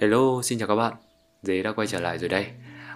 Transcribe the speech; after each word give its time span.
Hello, 0.00 0.42
xin 0.42 0.58
chào 0.58 0.68
các 0.68 0.74
bạn. 0.74 0.92
Dế 1.42 1.62
đã 1.62 1.72
quay 1.72 1.86
trở 1.86 2.00
lại 2.00 2.18
rồi 2.18 2.28
đây. 2.28 2.46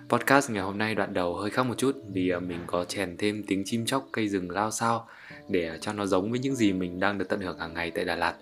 Podcast 0.08 0.50
ngày 0.50 0.62
hôm 0.62 0.78
nay 0.78 0.94
đoạn 0.94 1.14
đầu 1.14 1.36
hơi 1.36 1.50
khác 1.50 1.62
một 1.62 1.74
chút 1.78 1.96
vì 2.12 2.30
à, 2.30 2.38
mình 2.38 2.58
có 2.66 2.84
chèn 2.84 3.16
thêm 3.16 3.42
tiếng 3.46 3.62
chim 3.64 3.86
chóc 3.86 4.08
cây 4.12 4.28
rừng 4.28 4.50
lao 4.50 4.70
sao 4.70 5.06
để 5.48 5.68
à, 5.68 5.76
cho 5.80 5.92
nó 5.92 6.06
giống 6.06 6.30
với 6.30 6.40
những 6.40 6.54
gì 6.54 6.72
mình 6.72 7.00
đang 7.00 7.18
được 7.18 7.28
tận 7.28 7.40
hưởng 7.40 7.58
hàng 7.58 7.74
ngày 7.74 7.90
tại 7.90 8.04
Đà 8.04 8.16
Lạt. 8.16 8.34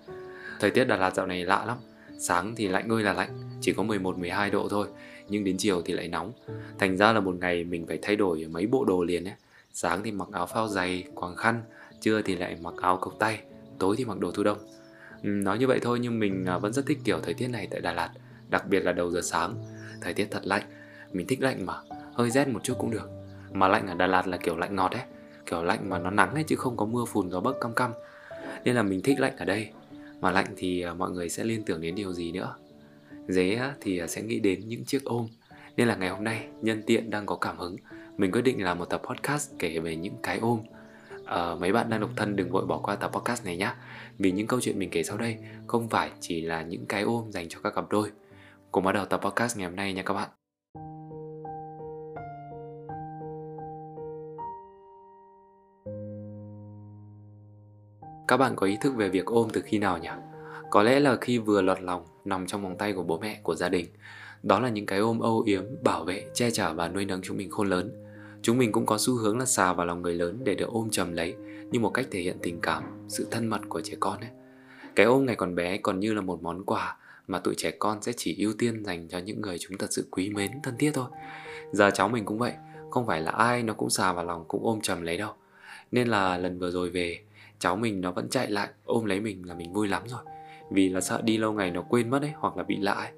Thời 0.60 0.70
tiết 0.70 0.84
Đà 0.84 0.96
Lạt 0.96 1.14
dạo 1.14 1.26
này 1.26 1.44
lạ 1.44 1.64
lắm. 1.66 1.76
Sáng 2.18 2.54
thì 2.56 2.68
lạnh 2.68 2.88
ơi 2.88 3.02
là 3.02 3.12
lạnh, 3.12 3.30
chỉ 3.60 3.72
có 3.72 3.82
11-12 3.82 4.50
độ 4.50 4.68
thôi, 4.70 4.88
nhưng 5.28 5.44
đến 5.44 5.56
chiều 5.58 5.82
thì 5.84 5.92
lại 5.92 6.08
nóng. 6.08 6.32
Thành 6.78 6.96
ra 6.96 7.12
là 7.12 7.20
một 7.20 7.34
ngày 7.40 7.64
mình 7.64 7.86
phải 7.86 7.98
thay 8.02 8.16
đổi 8.16 8.46
mấy 8.50 8.66
bộ 8.66 8.84
đồ 8.84 9.04
liền 9.04 9.24
ấy. 9.24 9.34
Sáng 9.72 10.02
thì 10.02 10.12
mặc 10.12 10.28
áo 10.32 10.46
phao 10.46 10.68
dày, 10.68 11.04
quàng 11.14 11.36
khăn, 11.36 11.62
trưa 12.00 12.22
thì 12.22 12.36
lại 12.36 12.56
mặc 12.60 12.74
áo 12.82 12.96
cộc 12.96 13.14
tay, 13.18 13.40
tối 13.78 13.96
thì 13.98 14.04
mặc 14.04 14.18
đồ 14.18 14.30
thu 14.30 14.42
đông. 14.42 14.58
Nói 15.22 15.58
như 15.58 15.66
vậy 15.66 15.78
thôi 15.82 15.98
nhưng 16.02 16.18
mình 16.18 16.44
à, 16.46 16.58
vẫn 16.58 16.72
rất 16.72 16.86
thích 16.86 16.98
kiểu 17.04 17.20
thời 17.20 17.34
tiết 17.34 17.48
này 17.48 17.68
tại 17.70 17.80
Đà 17.80 17.92
Lạt 17.92 18.10
Đặc 18.50 18.68
biệt 18.68 18.80
là 18.80 18.92
đầu 18.92 19.10
giờ 19.10 19.20
sáng 19.22 19.54
Thời 20.00 20.14
tiết 20.14 20.28
thật 20.30 20.46
lạnh. 20.46 20.62
Mình 21.12 21.26
thích 21.26 21.40
lạnh 21.40 21.66
mà 21.66 21.74
Hơi 22.12 22.30
rét 22.30 22.48
một 22.48 22.60
chút 22.62 22.74
cũng 22.78 22.90
được. 22.90 23.10
Mà 23.52 23.68
lạnh 23.68 23.86
ở 23.86 23.94
Đà 23.94 24.06
Lạt 24.06 24.26
là 24.26 24.36
kiểu 24.36 24.56
lạnh 24.56 24.76
ngọt 24.76 24.92
ấy 24.92 25.02
Kiểu 25.46 25.62
lạnh 25.62 25.90
mà 25.90 25.98
nó 25.98 26.10
nắng 26.10 26.34
ấy 26.34 26.44
chứ 26.44 26.56
không 26.56 26.76
có 26.76 26.86
mưa 26.86 27.04
phùn 27.04 27.30
gió 27.30 27.40
bấc 27.40 27.56
căm 27.60 27.74
căm. 27.74 27.92
Nên 28.64 28.74
là 28.74 28.82
mình 28.82 29.02
thích 29.02 29.20
lạnh 29.20 29.36
ở 29.36 29.44
đây. 29.44 29.70
Mà 30.20 30.30
lạnh 30.30 30.46
thì 30.56 30.82
à, 30.82 30.94
mọi 30.94 31.10
người 31.10 31.28
sẽ 31.28 31.44
liên 31.44 31.62
tưởng 31.64 31.80
đến 31.80 31.94
điều 31.94 32.12
gì 32.12 32.32
nữa? 32.32 32.54
Dế 33.28 33.60
thì 33.80 33.98
à, 33.98 34.06
sẽ 34.06 34.22
nghĩ 34.22 34.40
đến 34.40 34.60
những 34.68 34.84
chiếc 34.84 35.04
ôm. 35.04 35.26
Nên 35.76 35.88
là 35.88 35.96
ngày 35.96 36.08
hôm 36.08 36.24
nay 36.24 36.48
nhân 36.62 36.82
tiện 36.86 37.10
đang 37.10 37.26
có 37.26 37.36
cảm 37.36 37.58
hứng 37.58 37.76
Mình 38.16 38.32
quyết 38.32 38.42
định 38.42 38.64
làm 38.64 38.78
một 38.78 38.84
tập 38.84 39.02
podcast 39.04 39.50
kể 39.58 39.78
về 39.78 39.96
những 39.96 40.14
cái 40.22 40.38
ôm. 40.38 40.60
À, 41.24 41.54
Mấy 41.54 41.72
bạn 41.72 41.90
đang 41.90 42.00
độc 42.00 42.10
thân 42.16 42.36
đừng 42.36 42.50
vội 42.50 42.66
bỏ 42.66 42.78
qua 42.78 42.96
tập 42.96 43.10
podcast 43.12 43.44
này 43.44 43.56
nhé 43.56 43.70
Vì 44.18 44.32
những 44.32 44.46
câu 44.46 44.60
chuyện 44.60 44.78
mình 44.78 44.90
kể 44.90 45.02
sau 45.02 45.16
đây 45.16 45.36
Không 45.66 45.88
phải 45.88 46.10
chỉ 46.20 46.40
là 46.40 46.62
những 46.62 46.86
cái 46.86 47.02
ôm 47.02 47.32
dành 47.32 47.48
cho 47.48 47.60
các 47.60 47.74
cặp 47.74 47.90
đôi. 47.90 48.10
Cùng 48.72 48.84
bắt 48.84 48.92
đầu 48.92 49.04
tập 49.04 49.20
podcast 49.24 49.58
ngày 49.58 49.66
hôm 49.66 49.76
nay 49.76 49.92
nha 49.92 50.02
các 50.02 50.14
bạn. 50.14 50.28
Các 58.28 58.36
bạn 58.36 58.56
có 58.56 58.66
ý 58.66 58.76
thức 58.80 58.94
về 58.96 59.08
việc 59.08 59.26
ôm 59.26 59.48
từ 59.52 59.60
khi 59.64 59.78
nào 59.78 59.98
nhỉ? 59.98 60.08
Có 60.70 60.82
lẽ 60.82 61.00
là 61.00 61.16
khi 61.20 61.38
vừa 61.38 61.62
lọt 61.62 61.82
lòng 61.82 62.04
nằm 62.24 62.46
trong 62.46 62.62
vòng 62.62 62.78
tay 62.78 62.92
của 62.92 63.02
bố 63.02 63.18
mẹ 63.18 63.40
của 63.42 63.54
gia 63.54 63.68
đình. 63.68 63.86
Đó 64.42 64.60
là 64.60 64.68
những 64.68 64.86
cái 64.86 64.98
ôm 64.98 65.20
âu 65.20 65.42
yếm, 65.46 65.64
bảo 65.82 66.04
vệ, 66.04 66.30
che 66.34 66.50
chở 66.50 66.74
và 66.74 66.88
nuôi 66.88 67.04
nấng 67.04 67.22
chúng 67.22 67.36
mình 67.36 67.50
khôn 67.50 67.68
lớn. 67.68 68.04
Chúng 68.42 68.58
mình 68.58 68.72
cũng 68.72 68.86
có 68.86 68.98
xu 68.98 69.14
hướng 69.14 69.38
là 69.38 69.44
xà 69.44 69.72
vào 69.72 69.86
lòng 69.86 70.02
người 70.02 70.14
lớn 70.14 70.40
để 70.44 70.54
được 70.54 70.68
ôm 70.68 70.90
chầm 70.90 71.12
lấy 71.12 71.34
Như 71.70 71.80
một 71.80 71.90
cách 71.90 72.06
thể 72.10 72.20
hiện 72.20 72.36
tình 72.42 72.60
cảm, 72.60 72.84
sự 73.08 73.26
thân 73.30 73.46
mật 73.46 73.60
của 73.68 73.80
trẻ 73.80 73.94
con 74.00 74.20
ấy. 74.20 74.30
Cái 74.96 75.06
ôm 75.06 75.26
ngày 75.26 75.36
còn 75.36 75.54
bé 75.54 75.78
còn 75.78 76.00
như 76.00 76.14
là 76.14 76.20
một 76.20 76.42
món 76.42 76.64
quà 76.64 76.96
mà 77.28 77.38
tụi 77.38 77.54
trẻ 77.54 77.70
con 77.70 78.02
sẽ 78.02 78.12
chỉ 78.16 78.36
ưu 78.38 78.52
tiên 78.58 78.84
dành 78.84 79.08
cho 79.08 79.18
những 79.18 79.40
người 79.40 79.58
chúng 79.58 79.78
thật 79.78 79.86
sự 79.90 80.08
quý 80.10 80.30
mến, 80.30 80.50
thân 80.62 80.74
thiết 80.78 80.90
thôi. 80.94 81.06
Giờ 81.72 81.90
cháu 81.94 82.08
mình 82.08 82.24
cũng 82.24 82.38
vậy, 82.38 82.52
không 82.90 83.06
phải 83.06 83.20
là 83.20 83.30
ai 83.30 83.62
nó 83.62 83.74
cũng 83.74 83.90
xà 83.90 84.12
vào 84.12 84.24
lòng, 84.24 84.44
cũng 84.48 84.64
ôm 84.64 84.80
chầm 84.80 85.02
lấy 85.02 85.16
đâu. 85.16 85.32
Nên 85.90 86.08
là 86.08 86.38
lần 86.38 86.58
vừa 86.58 86.70
rồi 86.70 86.90
về, 86.90 87.18
cháu 87.58 87.76
mình 87.76 88.00
nó 88.00 88.12
vẫn 88.12 88.28
chạy 88.28 88.50
lại, 88.50 88.68
ôm 88.84 89.04
lấy 89.04 89.20
mình 89.20 89.46
là 89.46 89.54
mình 89.54 89.72
vui 89.72 89.88
lắm 89.88 90.02
rồi. 90.06 90.20
Vì 90.70 90.88
là 90.88 91.00
sợ 91.00 91.20
đi 91.22 91.36
lâu 91.36 91.52
ngày 91.52 91.70
nó 91.70 91.82
quên 91.82 92.10
mất 92.10 92.22
ấy, 92.22 92.32
hoặc 92.36 92.56
là 92.56 92.62
bị 92.62 92.76
lạ 92.76 92.92
ấy. 92.92 93.12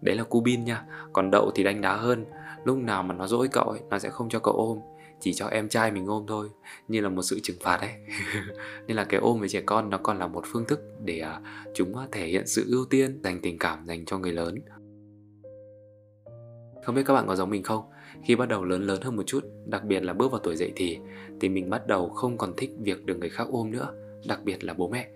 Đấy 0.00 0.14
là 0.14 0.24
cu 0.24 0.40
bin 0.40 0.64
nha, 0.64 0.84
còn 1.12 1.30
đậu 1.30 1.50
thì 1.54 1.64
đánh 1.64 1.80
đá 1.80 1.96
hơn. 1.96 2.24
Lúc 2.64 2.78
nào 2.78 3.02
mà 3.02 3.14
nó 3.14 3.26
dỗi 3.26 3.48
cậu 3.48 3.64
ấy, 3.64 3.80
nó 3.90 3.98
sẽ 3.98 4.10
không 4.10 4.28
cho 4.28 4.38
cậu 4.38 4.54
ôm 4.54 4.78
chỉ 5.20 5.32
cho 5.34 5.46
em 5.46 5.68
trai 5.68 5.92
mình 5.92 6.06
ôm 6.06 6.24
thôi 6.28 6.48
như 6.88 7.00
là 7.00 7.08
một 7.08 7.22
sự 7.22 7.40
trừng 7.42 7.56
phạt 7.60 7.80
ấy. 7.80 7.92
Nên 8.86 8.96
là 8.96 9.04
cái 9.04 9.20
ôm 9.20 9.40
với 9.40 9.48
trẻ 9.48 9.60
con 9.66 9.90
nó 9.90 9.98
còn 9.98 10.18
là 10.18 10.26
một 10.26 10.44
phương 10.46 10.64
thức 10.64 10.80
để 11.04 11.22
uh, 11.22 11.44
chúng 11.74 11.96
à, 11.96 12.06
thể 12.12 12.26
hiện 12.26 12.46
sự 12.46 12.64
ưu 12.68 12.84
tiên 12.84 13.20
dành 13.24 13.40
tình 13.40 13.58
cảm 13.58 13.86
dành 13.86 14.04
cho 14.04 14.18
người 14.18 14.32
lớn. 14.32 14.54
Không 16.84 16.94
biết 16.94 17.02
các 17.06 17.14
bạn 17.14 17.26
có 17.26 17.36
giống 17.36 17.50
mình 17.50 17.62
không? 17.62 17.84
Khi 18.24 18.36
bắt 18.36 18.48
đầu 18.48 18.64
lớn 18.64 18.86
lớn 18.86 19.00
hơn 19.02 19.16
một 19.16 19.22
chút 19.26 19.44
đặc 19.66 19.84
biệt 19.84 20.00
là 20.00 20.12
bước 20.12 20.32
vào 20.32 20.40
tuổi 20.40 20.56
dậy 20.56 20.72
thì 20.76 20.98
thì 21.40 21.48
mình 21.48 21.70
bắt 21.70 21.86
đầu 21.86 22.08
không 22.08 22.38
còn 22.38 22.52
thích 22.56 22.70
việc 22.78 23.04
được 23.04 23.18
người 23.18 23.28
khác 23.28 23.48
ôm 23.50 23.70
nữa 23.70 23.94
đặc 24.26 24.44
biệt 24.44 24.64
là 24.64 24.74
bố 24.74 24.88
mẹ. 24.88 25.08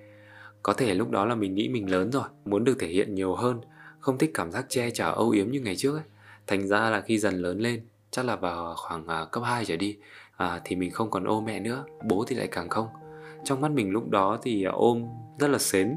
Có 0.63 0.73
thể 0.73 0.95
lúc 0.95 1.11
đó 1.11 1.25
là 1.25 1.35
mình 1.35 1.55
nghĩ 1.55 1.69
mình 1.69 1.91
lớn 1.91 2.13
rồi 2.13 2.25
muốn 2.45 2.65
được 2.65 2.77
thể 2.79 2.89
hiện 2.89 3.15
nhiều 3.15 3.35
hơn 3.35 3.61
không 4.01 4.19
thích 4.19 4.31
cảm 4.35 4.51
giác 4.51 4.67
che 4.69 4.91
chở 4.91 5.13
âu 5.13 5.31
yếm 5.31 5.51
như 5.51 5.61
ngày 5.61 5.77
trước 5.77 5.95
ấy. 5.95 6.05
Thành 6.47 6.69
ra 6.69 6.91
là 6.91 7.01
khi 7.01 7.19
dần 7.19 7.35
lớn 7.35 7.61
lên 7.61 7.81
chắc 8.11 8.25
là 8.25 8.37
vào 8.37 8.75
khoảng 8.77 9.03
uh, 9.03 9.33
cấp 9.33 9.43
2 9.47 9.65
trở 9.65 9.77
đi. 9.77 9.97
Uh, 10.45 10.63
thì 10.65 10.77
mình 10.77 10.91
không 10.91 11.11
còn 11.11 11.25
ôm 11.25 11.45
mẹ 11.45 11.61
nữa 11.61 11.85
bố 12.05 12.25
thì 12.29 12.37
lại 12.37 12.49
càng 12.51 12.69
không. 12.69 12.89
Trong 13.45 13.61
mắt 13.61 13.71
mình 13.71 13.91
lúc 13.91 14.11
đó 14.11 14.39
thì 14.43 14.67
uh, 14.69 14.75
ôm 14.75 15.05
rất 15.39 15.49
là 15.49 15.59
xến 15.59 15.97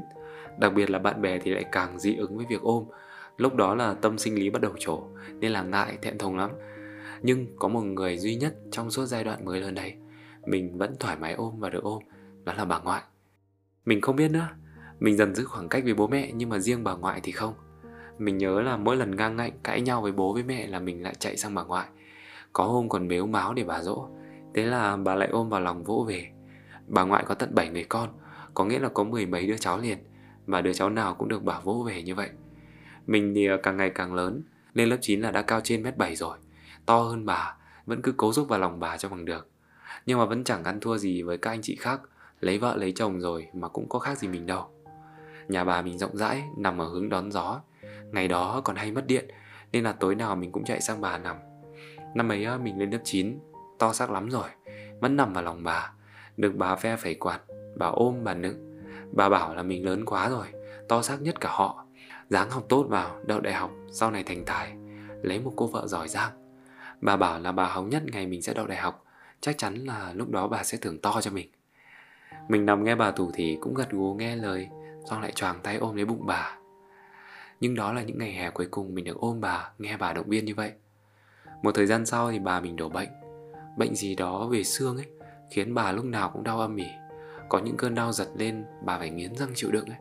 đặc 0.58 0.72
biệt 0.74 0.90
là 0.90 0.98
bạn 0.98 1.22
bè 1.22 1.38
thì 1.38 1.50
lại 1.50 1.64
càng 1.72 1.98
dị 1.98 2.16
ứng 2.16 2.36
với 2.36 2.46
việc 2.48 2.60
ôm. 2.60 2.84
Lúc 3.36 3.54
đó 3.54 3.74
là 3.74 3.94
tâm 3.94 4.18
sinh 4.18 4.34
lý 4.34 4.50
bắt 4.50 4.62
đầu 4.62 4.72
trổ 4.78 5.02
nên 5.40 5.52
là 5.52 5.62
ngại 5.62 5.98
thẹn 6.02 6.18
thùng 6.18 6.36
lắm. 6.36 6.50
Nhưng 7.22 7.46
có 7.56 7.68
một 7.68 7.80
người 7.80 8.18
duy 8.18 8.34
nhất 8.34 8.54
trong 8.70 8.90
suốt 8.90 9.06
giai 9.06 9.24
đoạn 9.24 9.44
mới 9.44 9.60
lớn 9.60 9.74
đấy 9.74 9.94
mình 10.46 10.78
vẫn 10.78 10.96
thoải 11.00 11.16
mái 11.16 11.32
ôm 11.32 11.54
và 11.58 11.70
được 11.70 11.82
ôm 11.82 12.02
đó 12.44 12.52
là 12.52 12.64
bà 12.64 12.78
ngoại. 12.78 13.02
Mình 13.84 14.00
không 14.00 14.16
biết 14.16 14.30
nữa 14.30 14.48
mình 15.00 15.16
dần 15.16 15.34
giữ 15.34 15.44
khoảng 15.44 15.68
cách 15.68 15.84
với 15.84 15.94
bố 15.94 16.06
mẹ 16.06 16.30
nhưng 16.34 16.48
mà 16.48 16.58
riêng 16.58 16.84
bà 16.84 16.94
ngoại 16.94 17.20
thì 17.22 17.32
không. 17.32 17.54
Mình 18.18 18.38
nhớ 18.38 18.60
là 18.60 18.76
mỗi 18.76 18.96
lần 18.96 19.16
ngang 19.16 19.36
ngạnh 19.36 19.52
cãi 19.62 19.80
nhau 19.80 20.02
với 20.02 20.12
bố 20.12 20.32
với 20.32 20.42
mẹ 20.42 20.66
là 20.66 20.78
mình 20.78 21.02
lại 21.02 21.14
chạy 21.18 21.36
sang 21.36 21.54
bà 21.54 21.62
ngoại 21.62 21.88
có 22.52 22.64
hôm 22.64 22.88
còn 22.88 23.08
mếu 23.08 23.26
máu 23.26 23.54
để 23.54 23.64
bà 23.64 23.82
dỗ. 23.82 24.08
Thế 24.54 24.66
là 24.66 24.96
bà 24.96 25.14
lại 25.14 25.28
ôm 25.28 25.48
vào 25.48 25.60
lòng 25.60 25.84
vỗ 25.84 26.04
về. 26.08 26.30
Bà 26.86 27.04
ngoại 27.04 27.24
có 27.26 27.34
tận 27.34 27.54
7 27.54 27.68
người 27.68 27.84
con, 27.84 28.08
Có 28.54 28.64
nghĩa 28.64 28.78
là 28.78 28.88
có 28.88 29.04
mười 29.04 29.26
mấy 29.26 29.46
đứa 29.46 29.56
cháu 29.56 29.78
liền, 29.78 29.98
Mà 30.46 30.60
đứa 30.60 30.72
cháu 30.72 30.90
nào 30.90 31.14
cũng 31.14 31.28
được 31.28 31.42
bà 31.42 31.60
vỗ 31.60 31.84
về 31.88 32.02
như 32.02 32.14
vậy. 32.14 32.30
Mình 33.06 33.32
thì 33.34 33.48
à, 33.48 33.56
càng 33.62 33.76
ngày 33.76 33.90
càng 33.90 34.14
lớn, 34.14 34.42
Lên 34.74 34.88
lớp 34.88 34.96
9 35.00 35.20
là 35.20 35.30
đã 35.30 35.42
cao 35.42 35.60
trên 35.60 35.82
mét 35.82 35.96
7 35.96 36.16
rồi. 36.16 36.38
To 36.86 36.98
hơn 36.98 37.26
bà, 37.26 37.56
Vẫn 37.86 38.02
cứ 38.02 38.12
cố 38.12 38.32
giúp 38.32 38.48
vào 38.48 38.58
lòng 38.58 38.80
bà 38.80 38.96
cho 38.96 39.08
bằng 39.08 39.24
được. 39.24 39.48
Nhưng 40.06 40.18
mà 40.18 40.24
vẫn 40.24 40.44
chẳng 40.44 40.64
ăn 40.64 40.80
thua 40.80 40.96
gì 40.96 41.22
với 41.22 41.38
các 41.38 41.50
anh 41.50 41.62
chị 41.62 41.76
khác, 41.76 42.00
Lấy 42.40 42.58
vợ 42.58 42.76
lấy 42.76 42.92
chồng 42.92 43.20
rồi 43.20 43.48
mà 43.54 43.68
cũng 43.68 43.88
có 43.88 43.98
khác 43.98 44.18
gì 44.18 44.28
mình 44.28 44.46
đâu. 44.46 44.68
Nhà 45.48 45.64
bà 45.64 45.82
mình 45.82 45.98
rộng 45.98 46.16
rãi, 46.16 46.42
Nằm 46.56 46.80
ở 46.80 46.88
hướng 46.88 47.08
đón 47.08 47.32
gió. 47.32 47.60
Ngày 48.12 48.28
đó 48.28 48.60
còn 48.64 48.76
hay 48.76 48.92
mất 48.92 49.06
điện, 49.06 49.28
Nên 49.72 49.84
là 49.84 49.92
tối 49.92 50.14
nào 50.14 50.36
mình 50.36 50.52
cũng 50.52 50.64
chạy 50.64 50.80
sang 50.80 51.00
bà 51.00 51.18
nằm. 51.18 51.36
Năm 52.14 52.28
ấy 52.28 52.58
mình 52.58 52.78
lên 52.78 52.90
lớp 52.90 52.98
9 53.04 53.38
To 53.78 53.92
xác 53.92 54.10
lắm 54.10 54.30
rồi, 54.30 54.48
Vẫn 55.00 55.16
nằm 55.16 55.32
vào 55.32 55.44
lòng 55.44 55.64
bà. 55.64 55.92
Được 56.36 56.52
bà 56.56 56.74
ve 56.74 56.96
phẩy 56.96 57.14
quạt, 57.14 57.40
Bà 57.76 57.86
ôm 57.86 58.24
bà 58.24 58.34
nựng 58.34 58.82
Bà 59.12 59.28
bảo 59.28 59.54
là 59.54 59.62
mình 59.62 59.84
lớn 59.84 60.04
quá 60.04 60.28
rồi, 60.28 60.46
To 60.88 61.02
xác 61.02 61.22
nhất 61.22 61.40
cả 61.40 61.48
họ. 61.52 61.84
Dáng 62.28 62.50
học 62.50 62.64
tốt 62.68 62.86
vào, 62.88 63.20
đậu 63.26 63.40
đại 63.40 63.54
học, 63.54 63.70
Sau 63.92 64.10
này 64.10 64.22
thành 64.22 64.44
tài. 64.44 64.72
Lấy 65.22 65.40
một 65.40 65.52
cô 65.56 65.66
vợ 65.66 65.86
giỏi 65.86 66.08
giang. 66.08 66.32
Bà 67.00 67.16
bảo 67.16 67.40
là 67.40 67.52
bà 67.52 67.64
hóng 67.64 67.88
nhất 67.88 68.02
ngày 68.12 68.26
mình 68.26 68.42
sẽ 68.42 68.54
đậu 68.54 68.66
đại 68.66 68.78
học. 68.78 69.04
Chắc 69.40 69.58
chắn 69.58 69.74
là 69.74 70.12
lúc 70.14 70.30
đó 70.30 70.48
bà 70.48 70.62
sẽ 70.62 70.78
thưởng 70.78 70.98
to 70.98 71.20
cho 71.20 71.30
mình. 71.30 71.48
Mình 72.48 72.66
nằm 72.66 72.84
nghe 72.84 72.94
bà 72.94 73.10
thủ 73.10 73.30
thì 73.34 73.58
cũng 73.60 73.74
gật 73.74 73.90
gù 73.90 74.14
nghe 74.14 74.36
lời, 74.36 74.68
Xong 75.10 75.20
lại 75.20 75.32
choàng 75.32 75.60
tay 75.62 75.76
ôm 75.76 75.96
lấy 75.96 76.04
bụng 76.04 76.26
bà. 76.26 76.56
Nhưng 77.60 77.74
đó 77.74 77.92
là 77.92 78.02
những 78.02 78.18
ngày 78.18 78.32
hè 78.32 78.50
cuối 78.50 78.66
cùng 78.70 78.94
mình 78.94 79.04
được 79.04 79.16
ôm 79.20 79.40
bà, 79.40 79.70
Nghe 79.78 79.96
bà 79.96 80.12
động 80.12 80.28
viên 80.28 80.44
như 80.44 80.54
vậy 80.54 80.72
một 81.62 81.72
thời 81.74 81.86
gian 81.86 82.06
sau 82.06 82.30
thì 82.30 82.38
bà 82.38 82.60
mình 82.60 82.76
đổ 82.76 82.88
bệnh. 82.88 83.08
Bệnh 83.76 83.94
gì 83.94 84.14
đó 84.14 84.48
về 84.52 84.64
xương 84.64 84.96
ấy, 84.96 85.06
Khiến 85.50 85.74
bà 85.74 85.92
lúc 85.92 86.04
nào 86.04 86.30
cũng 86.32 86.42
đau 86.42 86.60
âm 86.60 86.76
ỉ. 86.76 86.86
Có 87.48 87.58
những 87.58 87.76
cơn 87.76 87.94
đau 87.94 88.12
giật 88.12 88.28
lên, 88.36 88.64
bà 88.84 88.98
phải 88.98 89.10
nghiến 89.10 89.34
răng 89.34 89.50
chịu 89.54 89.70
đựng 89.70 89.86
ấy. 89.86 89.98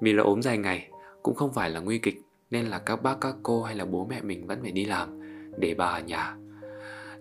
Vì 0.00 0.12
là 0.12 0.22
ốm 0.22 0.42
dài 0.42 0.58
ngày, 0.58 0.88
Cũng 1.22 1.34
không 1.34 1.52
phải 1.52 1.70
là 1.70 1.80
nguy 1.80 1.98
kịch, 1.98 2.22
Nên 2.50 2.66
là 2.66 2.78
các 2.78 3.02
bác, 3.02 3.20
các 3.20 3.36
cô 3.42 3.62
hay 3.62 3.74
là 3.74 3.84
bố 3.84 4.06
mẹ 4.10 4.20
mình 4.22 4.46
vẫn 4.46 4.62
phải 4.62 4.72
đi 4.72 4.84
làm, 4.84 5.20
Để 5.58 5.74
bà 5.74 5.86
ở 5.86 6.00
nhà. 6.00 6.36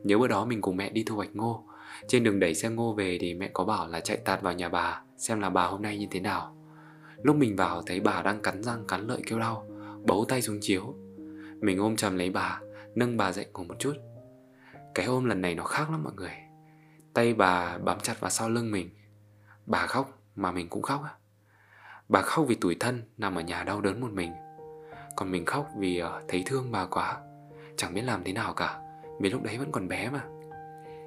Nhớ 0.04 0.18
bữa 0.18 0.28
đó 0.28 0.46
mình 0.46 0.62
cùng 0.62 0.78
mẹ 0.78 0.90
đi 0.90 1.04
thu 1.08 1.16
hoạch 1.16 1.36
ngô. 1.36 1.64
Trên 2.08 2.24
đường 2.24 2.40
đẩy 2.40 2.54
xe 2.54 2.70
ngô 2.70 2.94
về 2.94 3.18
thì 3.22 3.34
mẹ 3.34 3.50
có 3.54 3.64
bảo 3.66 3.88
là 3.88 4.00
chạy 4.00 4.18
tạt 4.18 4.42
vào 4.42 4.54
nhà 4.54 4.70
bà, 4.70 5.02
Xem 5.18 5.40
là 5.40 5.50
bà 5.50 5.66
hôm 5.66 5.82
nay 5.82 5.98
như 5.98 6.08
thế 6.12 6.20
nào. 6.20 6.56
Lúc 7.24 7.36
mình 7.36 7.56
vào 7.56 7.82
thấy 7.82 8.00
bà 8.00 8.22
đang 8.22 8.42
cắn 8.42 8.64
răng, 8.64 8.84
cắn 8.88 9.08
lợi 9.08 9.22
kêu 9.28 9.40
đau, 9.40 9.68
Bấu 10.06 10.26
tay 10.30 10.42
xuống 10.42 10.58
chiếu. 10.62 10.96
Mình 11.62 11.80
ôm 11.80 11.96
chầm 11.96 12.18
lấy 12.18 12.30
bà 12.30 12.60
nâng 12.98 13.18
bà 13.18 13.32
dậy 13.32 13.46
ngủ 13.54 13.64
một 13.64 13.76
chút. 13.80 13.94
Cái 14.96 15.06
ôm 15.06 15.26
lần 15.26 15.42
này 15.42 15.56
nó 15.56 15.64
khác 15.64 15.92
lắm 15.92 16.04
mọi 16.04 16.14
người. 16.14 16.32
Tay 17.14 17.34
bà 17.34 17.78
bám 17.78 18.00
chặt 18.00 18.20
vào 18.20 18.30
sau 18.30 18.50
lưng 18.50 18.72
mình. 18.72 18.90
Bà 19.66 19.86
khóc 19.86 20.20
mà 20.36 20.52
mình 20.52 20.70
cũng 20.70 20.82
khóc 20.82 21.04
á. 21.04 21.12
Bà 22.10 22.22
khóc 22.22 22.46
vì 22.48 22.56
tủi 22.56 22.76
thân 22.80 23.02
nằm 23.18 23.36
ở 23.36 23.42
nhà 23.42 23.64
đau 23.64 23.82
đớn 23.82 24.02
một 24.02 24.12
mình. 24.12 24.32
Còn 25.16 25.32
mình 25.32 25.46
khóc 25.46 25.70
vì 25.78 26.00
ờ, 26.00 26.22
thấy 26.28 26.44
thương 26.46 26.72
bà 26.72 26.86
quá. 26.86 27.18
Chẳng 27.78 27.94
biết 27.94 28.02
làm 28.02 28.24
thế 28.24 28.34
nào 28.34 28.54
cả, 28.54 28.82
vì 29.20 29.30
lúc 29.30 29.44
đấy 29.44 29.58
vẫn 29.58 29.72
còn 29.72 29.88
bé 29.88 30.10
mà. 30.10 30.24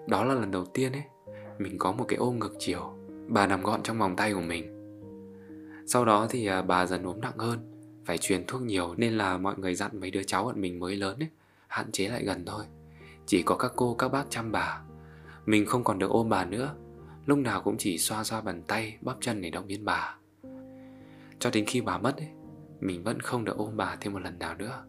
Đó 0.07 0.25
là 0.25 0.35
lần 0.35 0.51
đầu 0.51 0.65
tiên 0.65 0.93
ấy, 0.93 1.03
mình 1.59 1.79
có 1.79 1.93
một 1.93 2.05
cái 2.09 2.17
ôm 2.17 2.39
ngược 2.39 2.55
chiều. 2.59 2.95
Bà 3.29 3.47
nằm 3.47 3.63
gọn 3.63 3.83
trong 3.83 3.99
vòng 3.99 4.17
tay 4.17 4.33
của 4.35 4.41
mình. 4.41 4.77
Sau 5.87 6.05
đó 6.05 6.27
thì 6.31 6.47
à, 6.47 6.63
bà 6.63 6.87
dần 6.87 7.05
ốm 7.05 7.21
nặng 7.21 7.39
hơn. 7.39 7.59
Phải 8.05 8.19
truyền 8.19 8.47
thuốc 8.47 8.63
nhiều 8.63 8.95
nên 8.97 9.13
là 9.13 9.39
mọi 9.39 9.55
người 9.59 9.75
dặn 9.75 10.01
mấy 10.01 10.11
đứa 10.11 10.23
cháu 10.23 10.45
bọn 10.45 10.61
mình 10.61 10.81
mới 10.81 10.97
lớn 10.97 11.19
ấy 11.23 11.29
hạn 11.71 11.93
chế 11.93 12.09
lại 12.09 12.25
gần 12.25 12.45
thôi 12.47 12.65
Chỉ 13.27 13.43
có 13.43 13.57
các 13.57 13.73
cô 13.77 13.95
các 13.95 14.09
bác 14.09 14.25
chăm 14.31 14.53
bà 14.53 14.83
Mình 15.47 15.67
không 15.67 15.85
còn 15.85 15.99
được 15.99 16.11
ôm 16.11 16.29
bà 16.29 16.45
nữa 16.45 16.75
Lúc 17.27 17.39
nào 17.39 17.63
cũng 17.63 17.77
chỉ 17.79 17.99
xoa 17.99 18.25
xoa 18.25 18.41
bàn 18.41 18.63
tay 18.63 18.97
Bắp 19.01 19.17
chân 19.21 19.43
để 19.43 19.51
động 19.51 19.67
viên 19.67 19.85
bà 19.85 20.17
Cho 21.39 21.51
đến 21.51 21.65
khi 21.67 21.81
bà 21.81 21.99
mất 21.99 22.17
ấy 22.17 22.29
mình 22.81 23.03
vẫn 23.03 23.21
không 23.21 23.45
được 23.45 23.57
ôm 23.57 23.77
bà 23.77 23.97
thêm 24.01 24.13
một 24.13 24.19
lần 24.19 24.39
nào 24.39 24.55
nữa. 24.55 24.85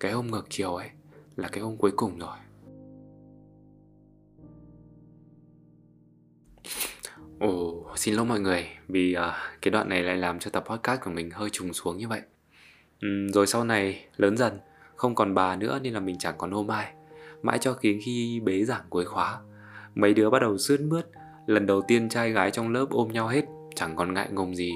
Cái 0.00 0.12
ôm 0.12 0.26
ngược 0.26 0.46
chiều 0.48 0.74
ấy 0.74 0.90
là 1.36 1.48
cái 1.48 1.60
ôm 1.60 1.76
cuối 1.76 1.90
cùng 1.96 2.18
rồi. 2.18 2.36
Ồ, 7.40 7.86
xin 7.96 8.14
lỗi 8.14 8.24
mọi 8.24 8.40
người 8.40 8.68
vì 8.88 9.16
uh, 9.16 9.34
cái 9.62 9.70
đoạn 9.70 9.88
này 9.88 10.02
lại 10.02 10.16
làm 10.16 10.38
cho 10.38 10.50
tập 10.50 10.64
podcast 10.66 11.00
của 11.00 11.10
mình 11.10 11.30
hơi 11.30 11.50
trùng 11.50 11.72
xuống 11.72 11.96
như 11.96 12.08
vậy. 12.08 12.20
Uhm, 13.06 13.28
rồi 13.32 13.46
sau 13.46 13.64
này 13.64 14.08
lớn 14.16 14.36
dần, 14.36 14.58
không 15.00 15.14
còn 15.14 15.34
bà 15.34 15.56
nữa 15.56 15.78
nên 15.82 15.94
là 15.94 16.00
mình 16.00 16.18
chẳng 16.18 16.34
còn 16.38 16.50
ôm 16.50 16.68
ai. 16.68 16.92
Mãi 17.42 17.58
cho 17.60 17.76
đến 17.82 18.00
khi 18.04 18.40
bế 18.44 18.64
giảng 18.64 18.84
cuối 18.90 19.04
khóa, 19.04 19.40
mấy 19.94 20.14
đứa 20.14 20.30
bắt 20.30 20.38
đầu 20.42 20.58
sướt 20.58 20.80
mướt, 20.80 21.06
lần 21.46 21.66
đầu 21.66 21.82
tiên 21.88 22.08
trai 22.08 22.30
gái 22.30 22.50
trong 22.50 22.72
lớp 22.72 22.86
ôm 22.90 23.12
nhau 23.12 23.28
hết, 23.28 23.44
chẳng 23.74 23.96
còn 23.96 24.14
ngại 24.14 24.28
ngùng 24.30 24.56
gì. 24.56 24.72